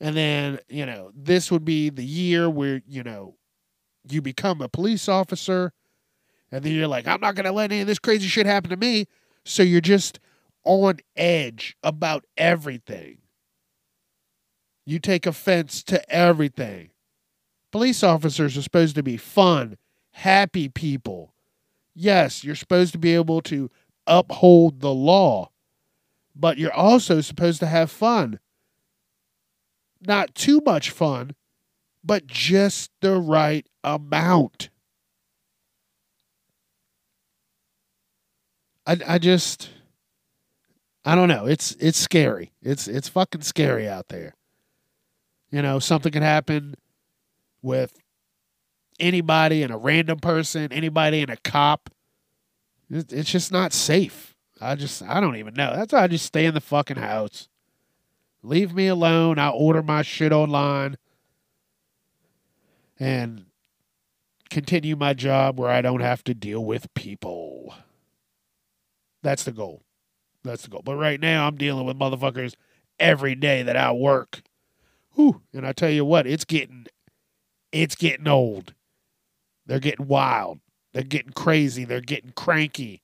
And 0.00 0.14
then, 0.14 0.58
you 0.68 0.84
know, 0.84 1.10
this 1.14 1.50
would 1.50 1.64
be 1.64 1.88
the 1.88 2.04
year 2.04 2.50
where, 2.50 2.82
you 2.86 3.02
know, 3.02 3.36
you 4.08 4.20
become 4.20 4.60
a 4.60 4.68
police 4.68 5.08
officer. 5.08 5.72
And 6.50 6.64
then 6.64 6.72
you're 6.72 6.88
like, 6.88 7.06
I'm 7.06 7.20
not 7.20 7.34
going 7.34 7.46
to 7.46 7.52
let 7.52 7.70
any 7.70 7.80
of 7.82 7.86
this 7.86 7.98
crazy 7.98 8.26
shit 8.26 8.46
happen 8.46 8.70
to 8.70 8.76
me. 8.76 9.06
So 9.44 9.62
you're 9.62 9.80
just 9.80 10.18
on 10.64 10.98
edge 11.16 11.76
about 11.82 12.24
everything. 12.36 13.18
You 14.86 14.98
take 14.98 15.26
offense 15.26 15.82
to 15.84 16.10
everything. 16.10 16.90
Police 17.70 18.02
officers 18.02 18.56
are 18.56 18.62
supposed 18.62 18.94
to 18.94 19.02
be 19.02 19.18
fun, 19.18 19.76
happy 20.12 20.68
people. 20.68 21.34
Yes, 21.94 22.42
you're 22.44 22.54
supposed 22.54 22.92
to 22.92 22.98
be 22.98 23.14
able 23.14 23.42
to 23.42 23.70
uphold 24.06 24.80
the 24.80 24.94
law, 24.94 25.50
but 26.34 26.56
you're 26.56 26.72
also 26.72 27.20
supposed 27.20 27.60
to 27.60 27.66
have 27.66 27.90
fun. 27.90 28.38
Not 30.00 30.34
too 30.34 30.62
much 30.64 30.90
fun, 30.90 31.34
but 32.02 32.26
just 32.26 32.90
the 33.00 33.18
right 33.18 33.66
amount. 33.84 34.70
I, 38.88 38.96
I 39.06 39.18
just 39.18 39.68
I 41.04 41.14
don't 41.14 41.28
know. 41.28 41.44
It's 41.46 41.72
it's 41.78 41.98
scary. 41.98 42.52
It's 42.62 42.88
it's 42.88 43.08
fucking 43.08 43.42
scary 43.42 43.86
out 43.86 44.08
there. 44.08 44.34
You 45.50 45.60
know, 45.60 45.78
something 45.78 46.10
can 46.10 46.22
happen 46.22 46.74
with 47.60 47.92
anybody 48.98 49.62
and 49.62 49.72
a 49.72 49.76
random 49.76 50.18
person, 50.18 50.72
anybody 50.72 51.20
and 51.20 51.30
a 51.30 51.36
cop. 51.36 51.90
It's 52.90 53.30
just 53.30 53.52
not 53.52 53.74
safe. 53.74 54.34
I 54.58 54.74
just 54.74 55.02
I 55.02 55.20
don't 55.20 55.36
even 55.36 55.52
know. 55.52 55.74
That's 55.76 55.92
why 55.92 56.04
I 56.04 56.08
just 56.08 56.24
stay 56.24 56.46
in 56.46 56.54
the 56.54 56.60
fucking 56.60 56.96
house. 56.96 57.46
Leave 58.42 58.74
me 58.74 58.86
alone. 58.86 59.38
I 59.38 59.50
order 59.50 59.82
my 59.82 60.00
shit 60.00 60.32
online 60.32 60.96
and 62.98 63.44
continue 64.48 64.96
my 64.96 65.12
job 65.12 65.60
where 65.60 65.70
I 65.70 65.82
don't 65.82 66.00
have 66.00 66.24
to 66.24 66.32
deal 66.32 66.64
with 66.64 66.92
people. 66.94 67.74
That's 69.28 69.44
the 69.44 69.52
goal. 69.52 69.82
That's 70.42 70.62
the 70.62 70.70
goal. 70.70 70.80
But 70.82 70.96
right 70.96 71.20
now, 71.20 71.46
I'm 71.46 71.56
dealing 71.56 71.84
with 71.84 71.98
motherfuckers 71.98 72.54
every 72.98 73.34
day 73.34 73.62
that 73.62 73.76
I 73.76 73.92
work. 73.92 74.40
Whew. 75.16 75.42
And 75.52 75.66
I 75.66 75.72
tell 75.72 75.90
you 75.90 76.02
what, 76.02 76.26
it's 76.26 76.46
getting, 76.46 76.86
it's 77.70 77.94
getting 77.94 78.26
old. 78.26 78.72
They're 79.66 79.80
getting 79.80 80.06
wild. 80.06 80.60
They're 80.94 81.02
getting 81.02 81.32
crazy. 81.32 81.84
They're 81.84 82.00
getting 82.00 82.32
cranky. 82.36 83.02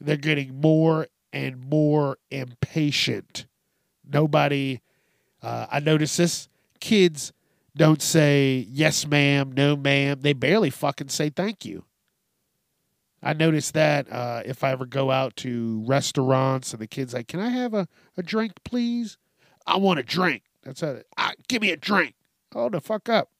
They're 0.00 0.16
getting 0.16 0.58
more 0.58 1.08
and 1.34 1.60
more 1.68 2.16
impatient. 2.30 3.44
Nobody, 4.10 4.80
uh, 5.42 5.66
I 5.70 5.80
notice 5.80 6.16
this. 6.16 6.48
Kids 6.80 7.34
don't 7.76 8.00
say 8.00 8.66
yes, 8.70 9.06
ma'am, 9.06 9.52
no, 9.52 9.76
ma'am. 9.76 10.22
They 10.22 10.32
barely 10.32 10.70
fucking 10.70 11.10
say 11.10 11.28
thank 11.28 11.66
you. 11.66 11.84
I 13.22 13.32
noticed 13.34 13.74
that 13.74 14.10
uh, 14.10 14.42
if 14.44 14.64
I 14.64 14.72
ever 14.72 14.84
go 14.84 15.10
out 15.10 15.36
to 15.36 15.84
restaurants 15.86 16.72
and 16.72 16.82
the 16.82 16.86
kids 16.86 17.14
like, 17.14 17.28
"Can 17.28 17.40
I 17.40 17.50
have 17.50 17.72
a, 17.72 17.86
a 18.16 18.22
drink, 18.22 18.52
please?" 18.64 19.16
I 19.66 19.76
want 19.76 20.00
a 20.00 20.02
drink. 20.02 20.42
That's 20.64 20.82
ah, 20.82 21.32
give 21.48 21.62
me 21.62 21.70
a 21.70 21.76
drink. 21.76 22.14
Oh, 22.54 22.68
the 22.68 22.80
fuck 22.80 23.08
up! 23.08 23.30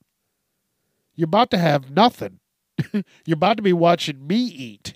You're 1.15 1.27
about 1.27 1.51
to 1.51 1.59
have 1.59 1.91
nothing. 1.91 2.39
You're 2.93 3.35
about 3.35 3.57
to 3.57 3.63
be 3.63 3.73
watching 3.73 4.27
me 4.27 4.37
eat. 4.37 4.95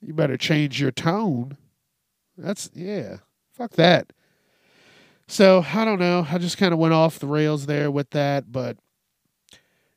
You 0.00 0.14
better 0.14 0.36
change 0.36 0.80
your 0.80 0.92
tone. 0.92 1.56
That's 2.38 2.70
yeah. 2.74 3.18
Fuck 3.52 3.72
that. 3.72 4.12
So 5.26 5.64
I 5.72 5.84
don't 5.84 5.98
know. 5.98 6.26
I 6.30 6.38
just 6.38 6.58
kind 6.58 6.72
of 6.72 6.78
went 6.78 6.94
off 6.94 7.18
the 7.18 7.26
rails 7.26 7.66
there 7.66 7.90
with 7.90 8.10
that, 8.10 8.50
but 8.50 8.78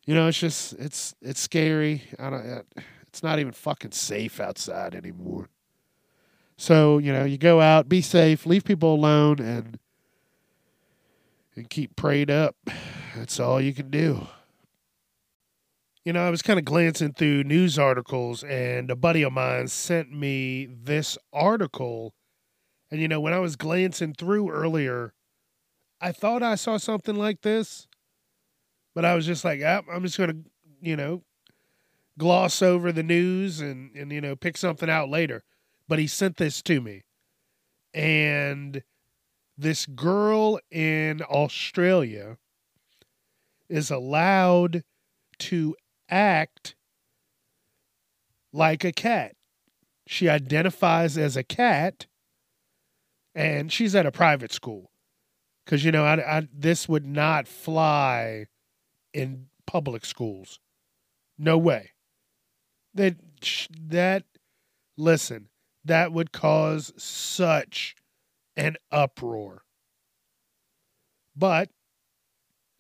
you 0.06 0.14
know, 0.14 0.28
it's 0.28 0.38
just 0.38 0.74
it's 0.74 1.16
it's 1.22 1.40
scary. 1.40 2.04
I 2.20 2.30
don't. 2.30 2.66
It's 3.14 3.22
not 3.22 3.38
even 3.38 3.54
fucking 3.54 3.92
safe 3.92 4.40
outside 4.40 4.96
anymore. 4.96 5.50
So, 6.58 6.98
you 6.98 7.14
know, 7.14 7.26
you 7.26 7.38
go 7.38 7.62
out, 7.62 7.88
be 7.88 8.02
safe, 8.02 8.48
leave 8.48 8.64
people 8.64 8.96
alone 8.96 9.38
and 9.40 9.78
and 11.56 11.70
keep 11.70 11.96
prayed 11.96 12.32
up. 12.32 12.56
That's 13.16 13.40
all 13.40 13.62
you 13.62 13.72
can 13.72 13.92
do. 13.92 14.26
You 16.04 16.12
know, 16.12 16.26
I 16.26 16.32
was 16.32 16.42
kind 16.42 16.58
of 16.58 16.66
glancing 16.66 17.14
through 17.14 17.44
news 17.44 17.78
articles 17.78 18.44
and 18.44 18.90
a 18.90 18.96
buddy 18.96 19.22
of 19.22 19.32
mine 19.32 19.68
sent 19.68 20.12
me 20.12 20.66
this 20.66 21.16
article. 21.32 22.16
And 22.90 23.00
you 23.00 23.08
know, 23.08 23.22
when 23.22 23.34
I 23.34 23.40
was 23.40 23.56
glancing 23.56 24.16
through 24.16 24.50
earlier, 24.50 25.14
I 26.02 26.14
thought 26.14 26.42
I 26.42 26.56
saw 26.56 26.78
something 26.78 27.16
like 27.16 27.42
this, 27.42 27.88
but 28.96 29.06
I 29.06 29.14
was 29.14 29.28
just 29.28 29.46
like, 29.46 29.62
ah, 29.64 29.84
I'm 29.92 30.02
just 30.02 30.18
going 30.18 30.32
to, 30.32 30.38
you 30.82 30.96
know, 30.96 31.22
gloss 32.18 32.62
over 32.62 32.92
the 32.92 33.04
news 33.04 33.60
and 33.60 33.96
and 33.96 34.12
you 34.12 34.22
know 34.22 34.36
pick 34.36 34.58
something 34.58 34.90
out 34.90 35.10
later 35.10 35.44
but 35.88 36.00
he 36.00 36.08
sent 36.08 36.38
this 36.38 36.62
to 36.62 36.80
me 36.80 37.04
and 37.94 38.84
this 39.58 39.86
girl 39.86 40.60
in 40.72 41.22
Australia 41.22 42.38
is 43.70 43.92
allowed 43.92 44.84
to 45.40 45.76
act 46.10 46.76
like 48.52 48.84
a 48.84 48.92
cat. 48.92 49.36
She 50.08 50.30
identifies 50.30 51.18
as 51.18 51.38
a 51.38 51.44
cat 51.44 52.08
and 53.36 53.72
she's 53.72 53.96
at 53.96 54.06
a 54.06 54.12
private 54.12 54.52
school. 54.52 54.92
Cuz 55.66 55.86
you 55.86 55.92
know, 55.92 56.04
I, 56.04 56.40
I, 56.40 56.48
this 56.52 56.90
would 56.90 57.06
not 57.06 57.48
fly 57.48 58.48
in 59.14 59.48
public 59.66 60.06
schools. 60.06 60.60
No 61.38 61.58
way 61.58 61.93
that 62.94 63.16
that 63.90 64.24
listen 64.98 65.50
that 65.86 66.14
would 66.14 66.32
cause 66.32 66.94
such 66.96 67.96
an 68.56 68.78
uproar. 68.92 69.64
But 71.36 71.70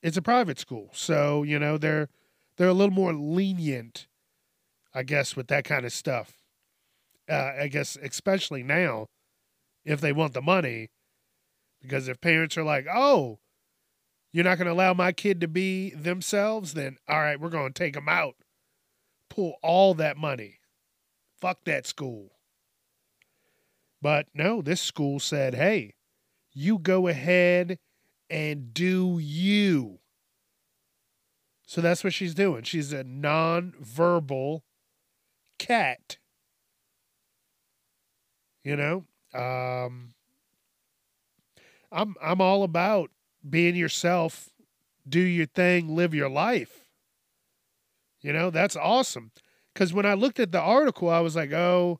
it's 0.03 0.17
a 0.17 0.21
private 0.21 0.59
school 0.59 0.89
so 0.93 1.41
you 1.41 1.57
know 1.57 1.77
they're 1.77 2.09
they're 2.57 2.67
a 2.67 2.73
little 2.73 2.93
more 2.93 3.13
lenient 3.13 4.05
i 4.93 5.01
guess 5.01 5.35
with 5.35 5.47
that 5.47 5.63
kind 5.63 5.85
of 5.85 5.93
stuff. 5.93 6.33
Uh, 7.27 7.53
i 7.61 7.67
guess 7.67 7.97
especially 8.03 8.61
now 8.61 9.07
if 9.85 10.01
they 10.01 10.11
want 10.11 10.33
the 10.33 10.41
money 10.41 10.89
because 11.81 12.07
if 12.07 12.19
parents 12.19 12.57
are 12.57 12.63
like 12.63 12.85
oh 12.93 13.39
you're 14.33 14.43
not 14.43 14.57
going 14.57 14.67
to 14.67 14.73
allow 14.73 14.93
my 14.93 15.11
kid 15.11 15.39
to 15.39 15.47
be 15.47 15.91
themselves 15.91 16.73
then 16.73 16.97
all 17.07 17.21
right 17.21 17.39
we're 17.39 17.49
going 17.49 17.71
to 17.71 17.79
take 17.79 17.93
them 17.93 18.09
out 18.09 18.35
pull 19.33 19.55
all 19.63 19.95
that 19.95 20.15
money. 20.15 20.59
Fuck 21.41 21.63
that 21.65 21.87
school. 21.87 22.33
But 24.01 24.27
no, 24.33 24.61
this 24.61 24.81
school 24.81 25.19
said, 25.19 25.55
hey, 25.55 25.95
you 26.53 26.77
go 26.77 27.07
ahead 27.07 27.79
and 28.29 28.73
do 28.73 29.17
you. 29.19 29.99
So 31.65 31.81
that's 31.81 32.03
what 32.03 32.13
she's 32.13 32.35
doing. 32.35 32.63
She's 32.63 32.93
a 32.93 33.03
non-verbal 33.03 34.63
cat. 35.57 36.17
You 38.63 38.75
know? 38.75 39.05
Um 39.33 40.13
I'm 41.91 42.15
I'm 42.21 42.39
all 42.39 42.63
about 42.63 43.09
being 43.47 43.75
yourself, 43.75 44.49
do 45.07 45.19
your 45.19 45.47
thing, 45.47 45.95
live 45.95 46.13
your 46.13 46.29
life. 46.29 46.82
You 48.23 48.31
know, 48.33 48.49
that's 48.49 48.77
awesome. 48.77 49.31
Because 49.73 49.93
when 49.93 50.05
I 50.05 50.13
looked 50.13 50.39
at 50.39 50.51
the 50.51 50.61
article, 50.61 51.09
I 51.09 51.19
was 51.19 51.35
like, 51.35 51.51
oh, 51.51 51.99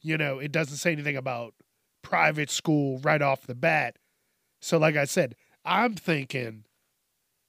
you 0.00 0.16
know, 0.16 0.38
it 0.38 0.50
doesn't 0.50 0.78
say 0.78 0.92
anything 0.92 1.16
about 1.16 1.54
private 2.02 2.50
school 2.50 2.98
right 3.00 3.20
off 3.20 3.46
the 3.46 3.54
bat. 3.54 3.96
So, 4.60 4.78
like 4.78 4.96
I 4.96 5.04
said, 5.04 5.36
I'm 5.64 5.94
thinking 5.94 6.64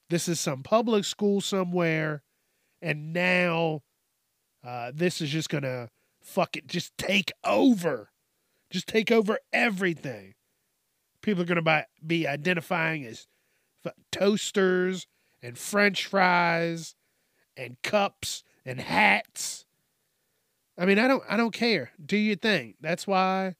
this 0.09 0.27
is 0.27 0.39
some 0.39 0.61
public 0.61 1.05
school 1.05 1.39
somewhere, 1.39 2.23
and 2.81 3.13
now 3.13 3.81
uh, 4.65 4.91
this 4.93 5.21
is 5.21 5.29
just 5.29 5.49
gonna 5.49 5.89
fuck 6.21 6.57
it, 6.57 6.67
just 6.67 6.97
take 6.97 7.31
over, 7.45 8.09
just 8.69 8.87
take 8.87 9.11
over 9.11 9.39
everything. 9.53 10.33
People 11.21 11.43
are 11.43 11.45
gonna 11.45 11.85
be 12.05 12.27
identifying 12.27 13.05
as 13.05 13.27
toasters 14.11 15.07
and 15.41 15.57
French 15.57 16.05
fries 16.05 16.95
and 17.57 17.81
cups 17.81 18.43
and 18.65 18.79
hats. 18.79 19.65
I 20.77 20.85
mean, 20.85 20.99
I 20.99 21.07
don't 21.07 21.23
I 21.29 21.37
don't 21.37 21.53
care. 21.53 21.91
Do 22.03 22.17
your 22.17 22.35
thing. 22.35 22.75
That's 22.81 23.05
why 23.05 23.55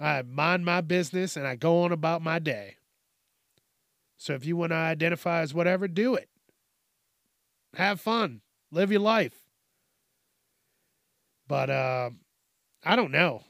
I 0.00 0.22
mind 0.22 0.64
my 0.64 0.80
business 0.80 1.36
and 1.36 1.46
I 1.46 1.56
go 1.56 1.82
on 1.82 1.92
about 1.92 2.22
my 2.22 2.38
day. 2.38 2.76
So 4.16 4.34
if 4.34 4.44
you 4.44 4.56
want 4.56 4.72
to 4.72 4.76
identify 4.76 5.40
as 5.42 5.54
whatever, 5.54 5.86
do 5.88 6.14
it. 6.14 6.28
Have 7.74 8.00
fun. 8.00 8.40
Live 8.70 8.90
your 8.90 9.00
life. 9.00 9.44
But 11.46 11.70
uh, 11.70 12.10
I 12.84 12.96
don't 12.96 13.12
know. 13.12 13.44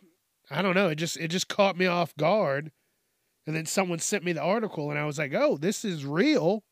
I 0.50 0.62
don't 0.62 0.74
know. 0.74 0.88
It 0.88 0.96
just 0.96 1.16
it 1.16 1.28
just 1.28 1.48
caught 1.48 1.76
me 1.76 1.86
off 1.86 2.16
guard. 2.16 2.70
And 3.46 3.56
then 3.56 3.66
someone 3.66 3.98
sent 3.98 4.24
me 4.24 4.32
the 4.32 4.42
article 4.42 4.90
and 4.90 4.98
I 4.98 5.06
was 5.06 5.18
like, 5.18 5.32
"Oh, 5.34 5.56
this 5.56 5.84
is 5.84 6.04
real." 6.04 6.64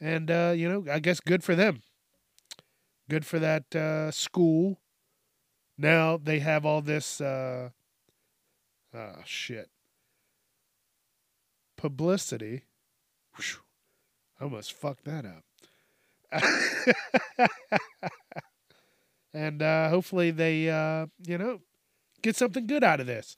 And 0.00 0.30
uh, 0.30 0.52
you 0.56 0.68
know, 0.68 0.84
I 0.90 0.98
guess 1.00 1.20
good 1.20 1.42
for 1.42 1.54
them. 1.54 1.82
Good 3.08 3.24
for 3.24 3.38
that 3.38 3.74
uh, 3.74 4.10
school. 4.10 4.80
Now 5.76 6.16
they 6.16 6.40
have 6.40 6.66
all 6.66 6.82
this 6.82 7.20
uh 7.20 7.70
oh 8.94 9.12
shit. 9.24 9.70
Publicity. 11.76 12.62
Whew. 13.36 13.60
I 14.40 14.44
almost 14.44 14.72
fucked 14.72 15.04
that 15.04 15.24
up. 15.24 15.44
and 19.34 19.62
uh, 19.62 19.88
hopefully 19.88 20.30
they 20.30 20.68
uh, 20.68 21.06
you 21.26 21.38
know 21.38 21.60
get 22.22 22.36
something 22.36 22.66
good 22.66 22.84
out 22.84 23.00
of 23.00 23.06
this. 23.06 23.36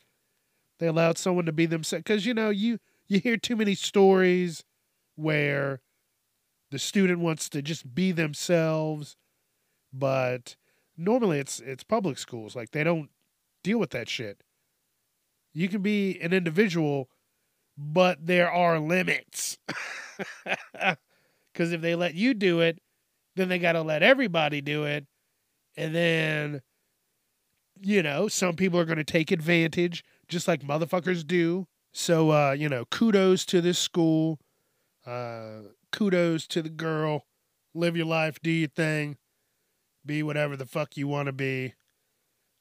They 0.78 0.86
allowed 0.86 1.18
someone 1.18 1.46
to 1.46 1.52
be 1.52 1.66
themselves 1.66 2.02
because 2.02 2.26
you 2.26 2.34
know 2.34 2.50
you 2.50 2.78
you 3.06 3.20
hear 3.20 3.36
too 3.36 3.56
many 3.56 3.74
stories 3.74 4.64
where 5.14 5.80
the 6.70 6.78
student 6.78 7.20
wants 7.20 7.48
to 7.48 7.62
just 7.62 7.94
be 7.94 8.12
themselves 8.12 9.16
but 9.92 10.56
normally 10.96 11.38
it's 11.38 11.60
it's 11.60 11.82
public 11.82 12.18
schools 12.18 12.54
like 12.54 12.70
they 12.70 12.84
don't 12.84 13.10
deal 13.62 13.78
with 13.78 13.90
that 13.90 14.08
shit. 14.08 14.42
You 15.52 15.68
can 15.68 15.82
be 15.82 16.18
an 16.20 16.32
individual 16.32 17.08
but 17.76 18.26
there 18.26 18.50
are 18.50 18.78
limits. 18.78 19.58
Because 21.52 21.72
if 21.72 21.80
they 21.80 21.94
let 21.96 22.14
you 22.14 22.32
do 22.32 22.60
it 22.60 22.80
then 23.34 23.48
they 23.48 23.58
got 23.58 23.72
to 23.72 23.82
let 23.82 24.02
everybody 24.02 24.60
do 24.60 24.84
it 24.84 25.06
and 25.76 25.94
then 25.94 26.62
you 27.80 28.02
know 28.02 28.28
some 28.28 28.54
people 28.54 28.78
are 28.78 28.84
going 28.84 28.98
to 28.98 29.04
take 29.04 29.30
advantage 29.32 30.04
just 30.28 30.46
like 30.46 30.62
motherfuckers 30.62 31.26
do. 31.26 31.66
So 31.92 32.30
uh 32.30 32.52
you 32.52 32.68
know 32.68 32.84
kudos 32.84 33.44
to 33.46 33.60
this 33.60 33.78
school. 33.78 34.38
Uh 35.04 35.62
kudos 35.92 36.46
to 36.46 36.62
the 36.62 36.68
girl 36.68 37.24
live 37.74 37.96
your 37.96 38.06
life 38.06 38.38
do 38.42 38.50
your 38.50 38.68
thing 38.68 39.16
be 40.04 40.22
whatever 40.22 40.56
the 40.56 40.66
fuck 40.66 40.96
you 40.96 41.08
want 41.08 41.26
to 41.26 41.32
be. 41.32 41.74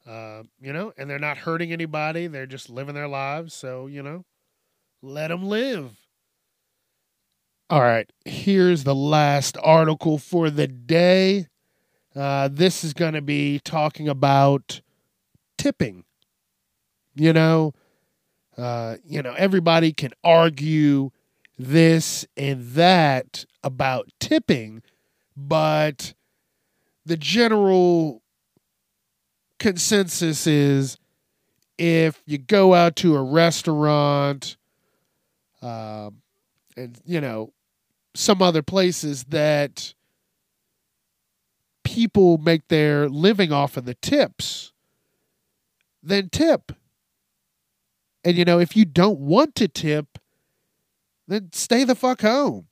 Uh, 0.08 0.44
you 0.60 0.74
know, 0.74 0.94
and 0.98 1.10
they're 1.10 1.20
not 1.20 1.38
hurting 1.40 1.72
anybody. 1.72 2.28
They're 2.28 2.46
just 2.46 2.70
living 2.70 2.96
their 2.96 3.08
lives. 3.08 3.54
So, 3.54 3.88
you 3.88 4.02
know, 4.02 4.26
let 5.02 5.28
them 5.28 5.44
live. 5.48 5.92
All 7.70 7.82
right, 7.82 8.12
here's 8.26 8.84
the 8.84 8.96
last 8.96 9.56
article 9.62 10.18
for 10.18 10.50
the 10.50 10.68
day. 10.68 11.48
Uh, 12.16 12.50
this 12.52 12.84
is 12.84 12.94
going 12.94 13.14
to 13.14 13.22
be 13.22 13.60
talking 13.64 14.10
about 14.10 14.82
tipping. 15.58 16.04
You 17.14 17.34
know, 17.34 17.74
uh, 18.58 18.96
you 19.06 19.22
know, 19.22 19.34
everybody 19.38 19.94
can 19.94 20.12
argue 20.24 21.12
this 21.60 22.26
and 22.38 22.66
that 22.72 23.46
about 23.64 24.10
tipping, 24.20 24.82
but 25.36 26.14
the 27.06 27.18
general 27.18 28.22
consensus 29.60 30.48
is 30.48 30.98
if 31.78 32.22
you 32.26 32.38
go 32.38 32.74
out 32.74 32.96
to 32.96 33.16
a 33.16 33.22
restaurant 33.22 34.56
um, 35.62 36.22
and 36.78 36.98
you 37.06 37.20
know 37.20 37.52
some 38.16 38.42
other 38.42 38.64
places 38.64 39.26
that 39.26 39.94
people 41.84 42.38
make 42.38 42.68
their 42.70 43.10
living 43.10 43.52
off 43.52 43.76
of 43.76 43.84
the 43.86 43.96
tips 43.96 44.72
then 46.02 46.30
tip. 46.30 46.72
And 48.24 48.38
you 48.38 48.46
know 48.46 48.60
if 48.60 48.76
you 48.76 48.86
don't 48.86 49.20
want 49.20 49.56
to 49.56 49.68
tip 49.68 50.19
then 51.30 51.50
stay 51.54 51.84
the 51.84 51.96
fuck 51.96 52.22
home 52.22 52.68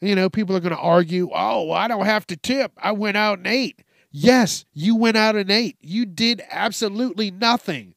you 0.00 0.14
know, 0.14 0.30
people 0.30 0.56
are 0.56 0.60
going 0.60 0.74
to 0.74 0.80
argue, 0.80 1.30
oh, 1.32 1.72
I 1.72 1.88
don't 1.88 2.06
have 2.06 2.26
to 2.28 2.36
tip. 2.36 2.72
I 2.78 2.92
went 2.92 3.16
out 3.16 3.38
and 3.38 3.46
ate. 3.46 3.82
Yes, 4.10 4.64
you 4.72 4.96
went 4.96 5.16
out 5.16 5.36
and 5.36 5.50
ate. 5.50 5.76
You 5.80 6.06
did 6.06 6.42
absolutely 6.50 7.30
nothing. 7.30 7.94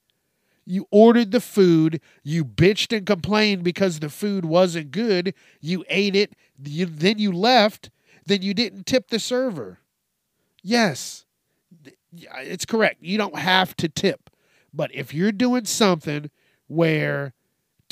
You 0.65 0.87
ordered 0.91 1.31
the 1.31 1.41
food. 1.41 2.01
You 2.23 2.45
bitched 2.45 2.95
and 2.95 3.05
complained 3.05 3.63
because 3.63 3.99
the 3.99 4.09
food 4.09 4.45
wasn't 4.45 4.91
good. 4.91 5.33
You 5.59 5.83
ate 5.89 6.15
it. 6.15 6.33
You, 6.63 6.85
then 6.85 7.19
you 7.19 7.31
left. 7.31 7.89
Then 8.25 8.41
you 8.41 8.53
didn't 8.53 8.85
tip 8.85 9.09
the 9.09 9.19
server. 9.19 9.79
Yes, 10.61 11.25
it's 12.13 12.65
correct. 12.65 13.01
You 13.01 13.17
don't 13.17 13.37
have 13.37 13.75
to 13.77 13.89
tip. 13.89 14.29
But 14.73 14.93
if 14.93 15.13
you're 15.13 15.31
doing 15.31 15.65
something 15.65 16.29
where 16.67 17.33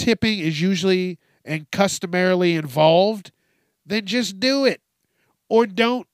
tipping 0.01 0.39
is 0.39 0.59
usually 0.59 1.19
and 1.45 1.69
customarily 1.71 2.55
involved, 2.55 3.31
then 3.85 4.05
just 4.05 4.39
do 4.39 4.65
it. 4.65 4.81
Or 5.47 5.67
don't 5.67 6.07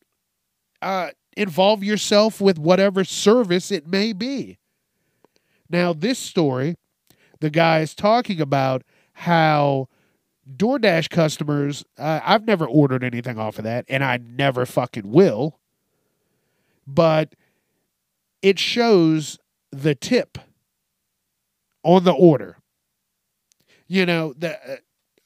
uh, 0.82 1.12
involve 1.38 1.84
yourself 1.84 2.41
with 2.41 2.60
whatever 2.60 3.06
service 3.06 3.71
it 3.71 3.88
may 3.88 4.12
be. 4.12 4.58
Now, 5.69 5.93
this 5.93 6.19
story, 6.19 6.76
the 7.39 7.50
guy 7.50 7.80
is 7.80 7.95
talking 7.95 8.41
about 8.41 8.84
how 9.13 9.88
DoorDash 10.50 11.10
customers, 11.10 11.86
uh, 11.97 12.19
I've 12.23 12.45
never 12.45 12.65
ordered 12.65 13.04
anything 13.04 13.38
off 13.38 13.58
of 13.58 13.63
that, 13.63 13.86
and 13.88 14.04
I 14.04 14.17
never 14.17 14.65
fucking 14.65 15.10
will. 15.10 15.60
But 16.86 17.36
it 18.41 18.60
shows 18.60 19.39
the 19.71 19.95
tip 19.95 20.38
on 21.84 22.04
the 22.04 22.13
order. 22.13 22.58
You 23.88 24.06
know, 24.06 24.34
the 24.38 24.54
uh, 24.56 24.78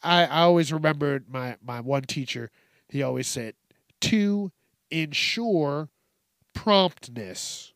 I, 0.03 0.25
I 0.25 0.41
always 0.41 0.73
remembered 0.73 1.29
my, 1.29 1.57
my 1.63 1.79
one 1.79 2.03
teacher, 2.03 2.49
he 2.89 3.03
always 3.03 3.27
said, 3.27 3.53
to 4.01 4.51
ensure 4.89 5.89
promptness. 6.53 7.73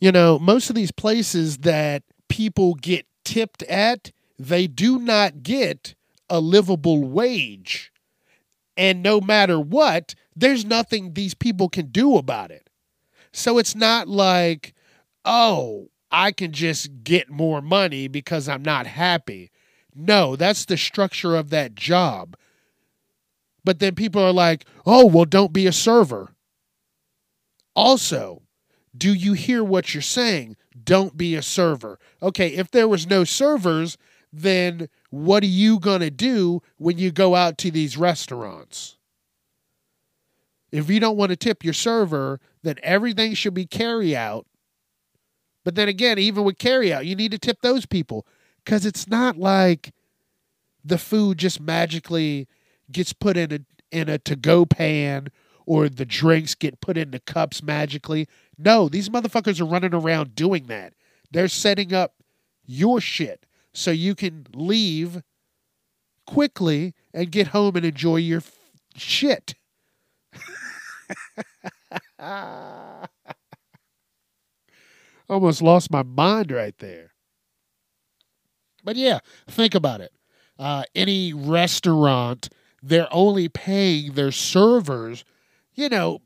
You 0.00 0.12
know, 0.12 0.38
most 0.38 0.70
of 0.70 0.76
these 0.76 0.92
places 0.92 1.58
that 1.58 2.02
people 2.28 2.74
get 2.74 3.06
tipped 3.24 3.62
at, 3.64 4.12
they 4.38 4.66
do 4.66 4.98
not 4.98 5.42
get 5.42 5.94
a 6.28 6.40
livable 6.40 7.02
wage. 7.04 7.92
And 8.76 9.02
no 9.02 9.20
matter 9.20 9.58
what, 9.58 10.14
there's 10.34 10.64
nothing 10.64 11.14
these 11.14 11.34
people 11.34 11.68
can 11.68 11.86
do 11.86 12.16
about 12.16 12.50
it. 12.50 12.68
So 13.32 13.58
it's 13.58 13.74
not 13.74 14.06
like, 14.06 14.74
oh, 15.24 15.88
I 16.10 16.32
can 16.32 16.52
just 16.52 17.02
get 17.02 17.30
more 17.30 17.62
money 17.62 18.06
because 18.08 18.48
I'm 18.48 18.62
not 18.62 18.86
happy. 18.86 19.50
No, 19.96 20.36
that's 20.36 20.66
the 20.66 20.76
structure 20.76 21.34
of 21.34 21.48
that 21.50 21.74
job. 21.74 22.36
But 23.64 23.78
then 23.78 23.94
people 23.94 24.22
are 24.22 24.32
like, 24.32 24.66
oh, 24.84 25.06
well, 25.06 25.24
don't 25.24 25.54
be 25.54 25.66
a 25.66 25.72
server. 25.72 26.34
Also, 27.74 28.42
do 28.96 29.12
you 29.12 29.32
hear 29.32 29.64
what 29.64 29.94
you're 29.94 30.02
saying? 30.02 30.56
Don't 30.84 31.16
be 31.16 31.34
a 31.34 31.42
server. 31.42 31.98
Okay, 32.22 32.48
if 32.48 32.70
there 32.70 32.86
was 32.86 33.06
no 33.06 33.24
servers, 33.24 33.96
then 34.30 34.88
what 35.10 35.42
are 35.42 35.46
you 35.46 35.80
going 35.80 36.00
to 36.00 36.10
do 36.10 36.60
when 36.76 36.98
you 36.98 37.10
go 37.10 37.34
out 37.34 37.56
to 37.58 37.70
these 37.70 37.96
restaurants? 37.96 38.98
If 40.70 40.90
you 40.90 41.00
don't 41.00 41.16
want 41.16 41.30
to 41.30 41.36
tip 41.36 41.64
your 41.64 41.72
server, 41.72 42.38
then 42.62 42.76
everything 42.82 43.32
should 43.32 43.54
be 43.54 43.66
carry 43.66 44.14
out. 44.14 44.46
But 45.64 45.74
then 45.74 45.88
again, 45.88 46.18
even 46.18 46.44
with 46.44 46.58
carry 46.58 46.92
out, 46.92 47.06
you 47.06 47.16
need 47.16 47.32
to 47.32 47.38
tip 47.38 47.62
those 47.62 47.86
people 47.86 48.26
because 48.66 48.84
it's 48.84 49.08
not 49.08 49.38
like 49.38 49.94
the 50.84 50.98
food 50.98 51.38
just 51.38 51.60
magically 51.60 52.48
gets 52.90 53.12
put 53.12 53.36
in 53.36 53.52
a 53.52 53.60
in 53.92 54.08
a 54.08 54.18
to 54.18 54.34
go 54.34 54.66
pan 54.66 55.28
or 55.64 55.88
the 55.88 56.04
drinks 56.04 56.54
get 56.56 56.80
put 56.80 56.98
into 56.98 57.20
cups 57.20 57.62
magically. 57.62 58.26
No, 58.58 58.88
these 58.88 59.08
motherfuckers 59.08 59.60
are 59.60 59.64
running 59.64 59.94
around 59.94 60.34
doing 60.34 60.64
that. 60.64 60.94
They're 61.30 61.48
setting 61.48 61.94
up 61.94 62.14
your 62.64 63.00
shit 63.00 63.46
so 63.72 63.92
you 63.92 64.14
can 64.16 64.46
leave 64.52 65.22
quickly 66.26 66.92
and 67.14 67.30
get 67.30 67.48
home 67.48 67.76
and 67.76 67.86
enjoy 67.86 68.16
your 68.16 68.38
f- 68.40 68.58
shit. 68.96 69.54
Almost 75.28 75.62
lost 75.62 75.90
my 75.90 76.02
mind 76.02 76.50
right 76.52 76.76
there. 76.78 77.15
But 78.86 78.96
yeah, 78.96 79.18
think 79.48 79.74
about 79.74 80.00
it. 80.00 80.12
Uh, 80.58 80.84
any 80.94 81.34
restaurant, 81.34 82.48
they're 82.82 83.08
only 83.10 83.48
paying 83.48 84.12
their 84.12 84.30
servers, 84.30 85.24
you 85.74 85.88
know, 85.88 86.22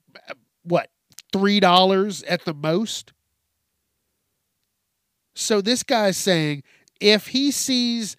what, 0.62 0.90
$3 1.32 2.24
at 2.28 2.44
the 2.44 2.54
most? 2.54 3.12
So 5.34 5.62
this 5.62 5.82
guy's 5.82 6.18
saying 6.18 6.62
if 7.00 7.28
he 7.28 7.50
sees 7.50 8.16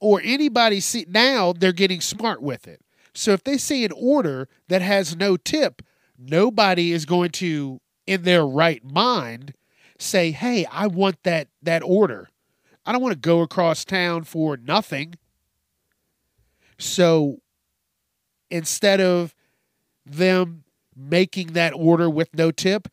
or 0.00 0.20
anybody 0.24 0.80
see 0.80 1.06
now 1.08 1.52
they're 1.52 1.72
getting 1.72 2.00
smart 2.00 2.42
with 2.42 2.66
it. 2.66 2.80
So 3.14 3.30
if 3.32 3.44
they 3.44 3.56
see 3.56 3.84
an 3.84 3.92
order 3.94 4.48
that 4.68 4.82
has 4.82 5.16
no 5.16 5.36
tip, 5.36 5.80
nobody 6.18 6.92
is 6.92 7.06
going 7.06 7.30
to 7.32 7.80
in 8.06 8.22
their 8.22 8.44
right 8.44 8.82
mind 8.84 9.54
say, 9.98 10.32
"Hey, 10.32 10.66
I 10.66 10.88
want 10.88 11.22
that 11.22 11.48
that 11.62 11.82
order. 11.82 12.28
I 12.86 12.92
don't 12.92 13.02
want 13.02 13.12
to 13.12 13.18
go 13.18 13.40
across 13.40 13.84
town 13.84 14.24
for 14.24 14.56
nothing." 14.56 15.16
So 16.78 17.40
instead 18.50 19.00
of 19.00 19.34
them 20.04 20.64
making 20.94 21.48
that 21.48 21.72
order 21.74 22.08
with 22.08 22.34
no 22.34 22.50
tip, 22.50 22.88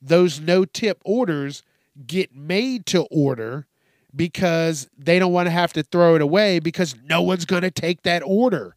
those 0.00 0.40
no 0.40 0.64
tip 0.64 1.00
orders 1.04 1.62
get 2.06 2.34
made 2.34 2.86
to 2.86 3.02
order 3.10 3.66
because 4.14 4.88
they 4.96 5.18
don't 5.18 5.32
want 5.32 5.46
to 5.46 5.50
have 5.50 5.72
to 5.74 5.82
throw 5.82 6.14
it 6.14 6.22
away 6.22 6.58
because 6.58 6.94
no 7.04 7.22
one's 7.22 7.44
going 7.44 7.62
to 7.62 7.70
take 7.70 8.02
that 8.02 8.22
order. 8.24 8.76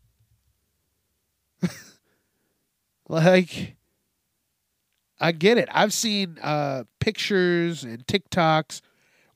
like, 3.07 3.75
I 5.19 5.31
get 5.31 5.57
it. 5.57 5.69
I've 5.71 5.93
seen 5.93 6.37
uh, 6.41 6.83
pictures 6.99 7.83
and 7.83 8.05
TikToks 8.05 8.81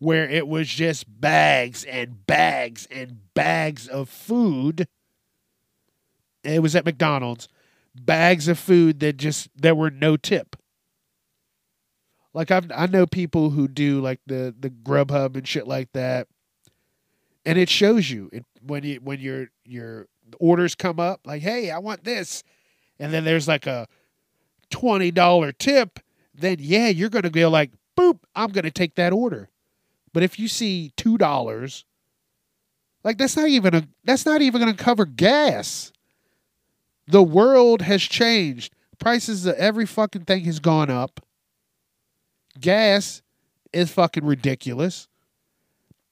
where 0.03 0.29
it 0.29 0.47
was 0.47 0.67
just 0.67 1.05
bags 1.21 1.85
and 1.85 2.27
bags 2.27 2.87
and 2.91 3.19
bags 3.33 3.87
of 3.87 4.09
food. 4.09 4.85
It 6.43 6.61
was 6.61 6.75
at 6.75 6.83
McDonald's. 6.83 7.47
Bags 7.95 8.49
of 8.49 8.59
food 8.59 8.99
that 8.99 9.17
just 9.17 9.49
there 9.55 9.75
were 9.75 9.89
no 9.89 10.17
tip. 10.17 10.57
Like 12.33 12.51
I've 12.51 12.69
I 12.75 12.87
know 12.87 13.05
people 13.05 13.51
who 13.51 13.67
do 13.67 14.01
like 14.01 14.19
the 14.25 14.53
the 14.57 14.69
Grubhub 14.69 15.37
and 15.37 15.47
shit 15.47 15.67
like 15.67 15.91
that, 15.93 16.27
and 17.45 17.57
it 17.57 17.69
shows 17.69 18.09
you 18.09 18.29
it, 18.33 18.45
when 18.61 18.83
you 18.83 18.95
when 18.95 19.19
your 19.19 19.49
your 19.63 20.07
orders 20.39 20.75
come 20.75 20.99
up 20.99 21.21
like, 21.25 21.43
hey, 21.43 21.69
I 21.71 21.77
want 21.77 22.03
this, 22.03 22.43
and 22.99 23.13
then 23.13 23.23
there's 23.23 23.47
like 23.47 23.67
a 23.67 23.87
twenty 24.69 25.11
dollar 25.11 25.51
tip. 25.51 25.99
Then 26.33 26.57
yeah, 26.59 26.87
you're 26.87 27.09
gonna 27.09 27.29
go 27.29 27.49
like, 27.49 27.71
boop, 27.95 28.19
I'm 28.35 28.49
gonna 28.49 28.71
take 28.71 28.95
that 28.95 29.13
order. 29.13 29.49
But 30.13 30.23
if 30.23 30.39
you 30.39 30.47
see 30.47 30.91
two 30.95 31.17
dollars, 31.17 31.85
like 33.03 33.17
that's 33.17 33.35
not 33.35 33.49
even 33.49 33.75
a 33.75 33.87
that's 34.03 34.25
not 34.25 34.41
even 34.41 34.59
gonna 34.61 34.73
cover 34.73 35.05
gas. 35.05 35.91
The 37.07 37.23
world 37.23 37.81
has 37.81 38.01
changed. 38.01 38.73
Prices 38.99 39.45
of 39.45 39.55
every 39.55 39.85
fucking 39.85 40.23
thing 40.25 40.45
has 40.45 40.59
gone 40.59 40.89
up 40.89 41.19
gas 42.59 43.21
is 43.71 43.91
fucking 43.91 44.25
ridiculous. 44.25 45.07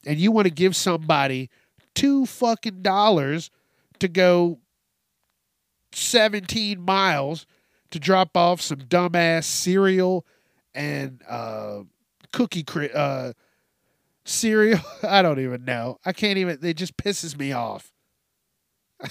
And 0.06 0.20
you 0.20 0.32
want 0.32 0.46
to 0.46 0.54
give 0.54 0.76
somebody 0.76 1.50
two 1.94 2.26
fucking 2.26 2.82
dollars 2.82 3.52
to 4.00 4.08
go 4.08 4.60
17 5.94 6.82
miles 6.82 7.46
to 7.92 8.00
drop 8.00 8.36
off 8.36 8.62
some 8.62 8.80
dumbass 8.80 9.44
cereal 9.44 10.26
and 10.74 11.22
uh, 11.30 11.82
cookie 12.32 12.64
cri- 12.64 12.92
uh, 12.94 13.34
cereal. 14.32 14.80
I 15.04 15.22
don't 15.22 15.40
even 15.40 15.66
know. 15.66 15.98
I 16.06 16.14
can't 16.14 16.38
even. 16.38 16.60
It 16.64 16.78
just 16.78 16.98
pisses 16.98 17.38
me 17.38 17.52
off. 17.52 17.92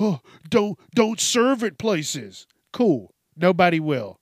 oh, 0.00 0.20
don't 0.48 0.78
don't 0.94 1.20
serve 1.20 1.62
at 1.62 1.78
places. 1.78 2.46
Cool. 2.72 3.12
Nobody 3.36 3.80
will. 3.80 4.18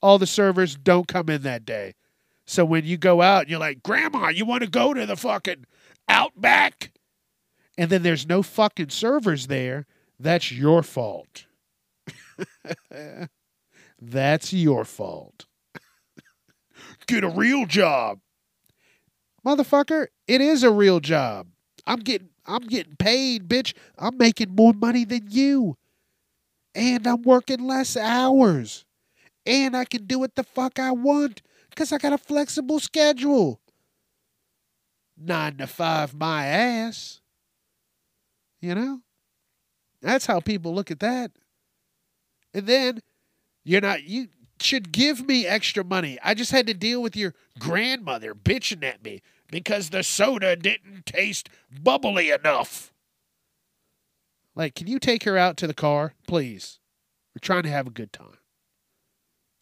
All 0.00 0.18
the 0.18 0.26
servers 0.26 0.76
don't 0.76 1.08
come 1.08 1.28
in 1.28 1.42
that 1.42 1.64
day. 1.64 1.94
So 2.46 2.64
when 2.64 2.84
you 2.84 2.96
go 2.96 3.20
out, 3.20 3.48
you're 3.48 3.58
like, 3.58 3.82
Grandma, 3.82 4.28
you 4.28 4.46
want 4.46 4.62
to 4.62 4.70
go 4.70 4.94
to 4.94 5.04
the 5.04 5.16
fucking 5.16 5.66
Outback? 6.08 6.92
And 7.76 7.90
then 7.90 8.02
there's 8.02 8.26
no 8.26 8.42
fucking 8.42 8.88
servers 8.88 9.46
there. 9.46 9.86
That's 10.18 10.50
your 10.50 10.82
fault. 10.82 11.46
That's 14.00 14.52
your 14.52 14.84
fault. 14.84 15.46
Get 17.08 17.24
a 17.24 17.28
real 17.28 17.66
job. 17.66 18.20
Motherfucker, 19.44 20.08
it 20.26 20.40
is 20.40 20.62
a 20.62 20.70
real 20.70 21.00
job. 21.00 21.48
I'm 21.86 22.00
getting 22.00 22.28
I'm 22.46 22.66
getting 22.66 22.96
paid, 22.96 23.48
bitch. 23.48 23.74
I'm 23.98 24.16
making 24.16 24.54
more 24.54 24.72
money 24.72 25.04
than 25.04 25.26
you 25.30 25.76
and 26.78 27.06
I'm 27.06 27.22
working 27.22 27.66
less 27.66 27.96
hours. 27.96 28.84
And 29.44 29.76
I 29.76 29.84
can 29.84 30.06
do 30.06 30.20
what 30.20 30.36
the 30.36 30.44
fuck 30.44 30.78
I 30.78 30.92
want 30.92 31.42
because 31.70 31.92
I 31.92 31.98
got 31.98 32.12
a 32.12 32.18
flexible 32.18 32.78
schedule. 32.78 33.60
Nine 35.16 35.56
to 35.56 35.66
five, 35.66 36.14
my 36.14 36.46
ass. 36.46 37.20
You 38.60 38.74
know? 38.74 39.00
That's 40.00 40.26
how 40.26 40.38
people 40.40 40.74
look 40.74 40.90
at 40.90 41.00
that. 41.00 41.32
And 42.54 42.66
then 42.66 43.00
you're 43.64 43.80
not, 43.80 44.04
you 44.04 44.28
should 44.62 44.92
give 44.92 45.26
me 45.26 45.46
extra 45.46 45.84
money. 45.84 46.18
I 46.22 46.34
just 46.34 46.50
had 46.50 46.66
to 46.66 46.74
deal 46.74 47.02
with 47.02 47.16
your 47.16 47.34
grandmother 47.58 48.34
bitching 48.34 48.84
at 48.84 49.02
me 49.02 49.22
because 49.50 49.90
the 49.90 50.02
soda 50.02 50.56
didn't 50.56 51.06
taste 51.06 51.48
bubbly 51.70 52.30
enough. 52.30 52.92
Like, 54.54 54.74
can 54.74 54.86
you 54.86 54.98
take 54.98 55.24
her 55.24 55.38
out 55.38 55.56
to 55.58 55.66
the 55.66 55.74
car, 55.74 56.14
please? 56.26 56.80
We're 57.34 57.40
trying 57.40 57.62
to 57.62 57.68
have 57.70 57.86
a 57.86 57.90
good 57.90 58.12
time. 58.12 58.38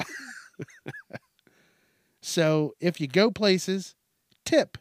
so, 2.23 2.75
if 2.81 3.01
you 3.01 3.07
go 3.07 3.31
places, 3.31 3.95
tip. 4.45 4.79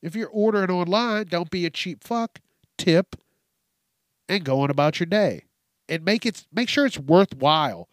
If 0.00 0.14
you're 0.14 0.28
ordering 0.28 0.70
online, 0.70 1.26
don't 1.26 1.50
be 1.50 1.66
a 1.66 1.70
cheap 1.70 2.04
fuck. 2.04 2.38
Tip 2.76 3.16
and 4.28 4.44
go 4.44 4.60
on 4.60 4.70
about 4.70 5.00
your 5.00 5.06
day. 5.06 5.44
And 5.88 6.04
make 6.04 6.26
it 6.26 6.46
make 6.52 6.68
sure 6.68 6.84
it's 6.86 6.98
worthwhile 6.98 7.88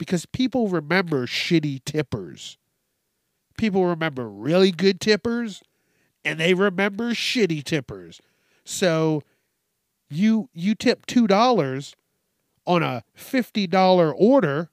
because 0.00 0.24
people 0.24 0.68
remember 0.68 1.26
shitty 1.26 1.84
tippers. 1.84 2.56
People 3.58 3.84
remember 3.84 4.26
really 4.26 4.72
good 4.72 4.98
tippers 4.98 5.62
and 6.24 6.40
they 6.40 6.54
remember 6.54 7.10
shitty 7.10 7.62
tippers. 7.62 8.18
So 8.64 9.22
you 10.08 10.48
you 10.54 10.74
tip 10.74 11.04
two 11.04 11.26
dollars 11.26 11.94
on 12.64 12.82
a 12.82 13.04
fifty 13.14 13.66
dollar 13.66 14.10
order, 14.10 14.70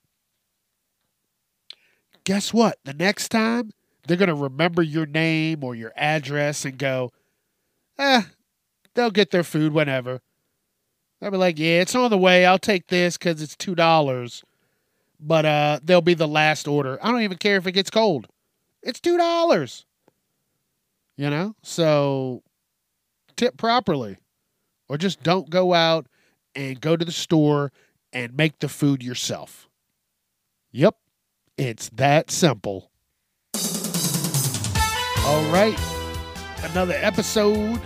guess 2.23 2.53
what? 2.53 2.79
The 2.85 2.93
next 2.93 3.27
time 3.27 3.71
they're 4.07 4.15
gonna 4.15 4.33
remember 4.33 4.81
your 4.81 5.05
name 5.05 5.61
or 5.61 5.75
your 5.75 5.91
address 5.97 6.63
and 6.63 6.77
go, 6.77 7.11
eh, 7.99 8.21
they'll 8.93 9.11
get 9.11 9.31
their 9.31 9.43
food 9.43 9.73
whenever. 9.73 10.21
They'll 11.19 11.31
be 11.31 11.37
like, 11.37 11.59
yeah, 11.59 11.81
it's 11.81 11.95
on 11.95 12.11
the 12.11 12.17
way. 12.17 12.45
I'll 12.45 12.57
take 12.57 12.87
this 12.87 13.17
because 13.17 13.41
it's 13.41 13.57
two 13.57 13.75
dollars. 13.75 14.41
But 15.19 15.45
uh, 15.45 15.79
they'll 15.83 16.01
be 16.01 16.13
the 16.13 16.27
last 16.27 16.67
order. 16.67 16.99
I 17.01 17.11
don't 17.11 17.21
even 17.21 17.37
care 17.37 17.57
if 17.57 17.65
it 17.65 17.71
gets 17.71 17.89
cold. 17.89 18.27
It's 18.83 18.99
two 18.99 19.17
dollars. 19.17 19.85
You 21.15 21.31
know, 21.31 21.55
so 21.63 22.43
tip 23.35 23.57
properly 23.57 24.17
or 24.87 24.97
just 24.97 25.23
don't 25.23 25.49
go 25.49 25.73
out 25.73 26.07
and 26.55 26.79
go 26.79 26.95
to 26.95 27.03
the 27.03 27.11
store 27.11 27.71
and 28.13 28.37
make 28.37 28.59
the 28.59 28.69
food 28.69 29.01
yourself. 29.03 29.67
Yep, 30.71 30.95
it's 31.57 31.89
that 31.89 32.29
simple. 32.29 32.91
All 35.25 35.43
right, 35.51 35.77
another 36.63 36.95
episode 37.01 37.81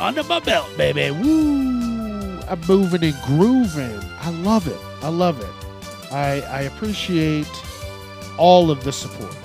under 0.00 0.24
my 0.24 0.40
belt, 0.40 0.74
baby. 0.76 1.10
Woo! 1.10 2.40
I'm 2.48 2.60
moving 2.66 3.04
and 3.04 3.14
grooving. 3.24 4.00
I 4.20 4.30
love 4.30 4.66
it. 4.68 4.78
I 5.02 5.08
love 5.08 5.40
it. 5.40 5.63
I, 6.10 6.42
I 6.42 6.60
appreciate 6.62 7.48
all 8.38 8.70
of 8.70 8.84
the 8.84 8.92
support. 8.92 9.36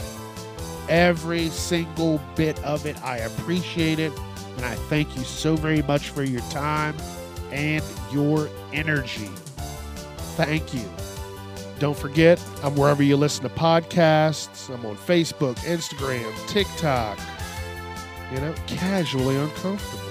Every 0.88 1.50
single 1.50 2.19
bit 2.36 2.62
of 2.63 2.86
it, 2.86 3.02
I 3.04 3.17
appreciate 3.17 4.00
it. 4.00 4.12
And 4.58 4.65
I 4.65 4.76
thank 4.76 5.15
you 5.15 5.24
so 5.24 5.56
very 5.56 5.82
much 5.84 6.10
for 6.10 6.24
your 6.24 6.41
time 6.50 6.95
and 7.52 7.84
your 8.12 8.50
energy. 8.74 9.30
Thank 10.36 10.74
you. 10.74 10.89
Don't 11.80 11.98
forget, 11.98 12.43
I'm 12.62 12.76
wherever 12.76 13.02
you 13.02 13.15
listen 13.15 13.43
to 13.43 13.50
podcasts. 13.50 14.74
I'm 14.74 14.86
on 14.86 14.98
Facebook, 14.98 15.56
Instagram, 15.60 16.34
TikTok. 16.48 17.17
You 18.34 18.41
know, 18.41 18.54
casually 18.67 19.38
uncomfortable. 19.38 20.10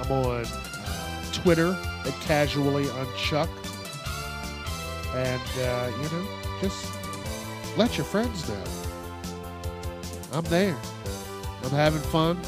I'm 0.00 0.12
on 0.12 0.46
Twitter 1.32 1.78
at 2.04 2.12
casually 2.22 2.84
unchuck. 2.84 3.48
And, 5.16 5.42
uh, 5.58 5.90
you 5.96 6.08
know, 6.10 6.28
just 6.60 6.92
let 7.76 7.96
your 7.96 8.04
friends 8.04 8.48
know. 8.48 8.62
I'm 10.32 10.44
there. 10.44 10.76
I'm 11.64 11.70
having 11.70 12.02
fun. 12.02 12.38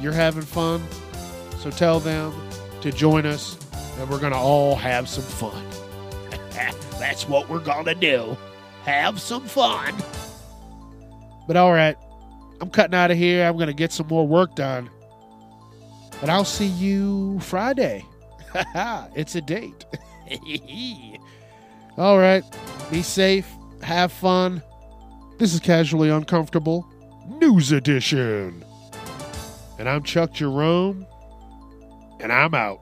You're 0.00 0.12
having 0.12 0.42
fun. 0.42 0.82
So 1.58 1.70
tell 1.70 1.98
them 2.00 2.34
to 2.82 2.92
join 2.92 3.24
us, 3.24 3.56
and 3.98 4.10
we're 4.10 4.18
going 4.20 4.32
to 4.32 4.38
all 4.38 4.76
have 4.76 5.08
some 5.08 5.24
fun. 5.24 5.64
That's 6.98 7.26
what 7.26 7.48
we're 7.48 7.58
going 7.58 7.86
to 7.86 7.94
do. 7.94 8.36
Have 8.84 9.18
some 9.20 9.46
fun. 9.46 9.94
But 11.46 11.56
all 11.56 11.72
right, 11.72 11.96
I'm 12.60 12.68
cutting 12.68 12.94
out 12.94 13.10
of 13.10 13.16
here. 13.16 13.46
I'm 13.46 13.56
going 13.56 13.68
to 13.68 13.72
get 13.72 13.92
some 13.92 14.08
more 14.08 14.26
work 14.26 14.54
done. 14.54 14.90
And 16.20 16.30
I'll 16.30 16.44
see 16.44 16.66
you 16.66 17.40
Friday. 17.40 18.04
it's 19.14 19.34
a 19.34 19.40
date. 19.40 19.84
all 21.96 22.18
right, 22.18 22.44
be 22.90 23.02
safe. 23.02 23.48
Have 23.82 24.12
fun. 24.12 24.62
This 25.38 25.54
is 25.54 25.60
Casually 25.60 26.10
Uncomfortable 26.10 26.86
News 27.40 27.72
Edition. 27.72 28.64
And 29.78 29.88
I'm 29.88 30.02
Chuck 30.02 30.32
Jerome, 30.32 31.06
and 32.20 32.32
I'm 32.32 32.54
out. 32.54 32.80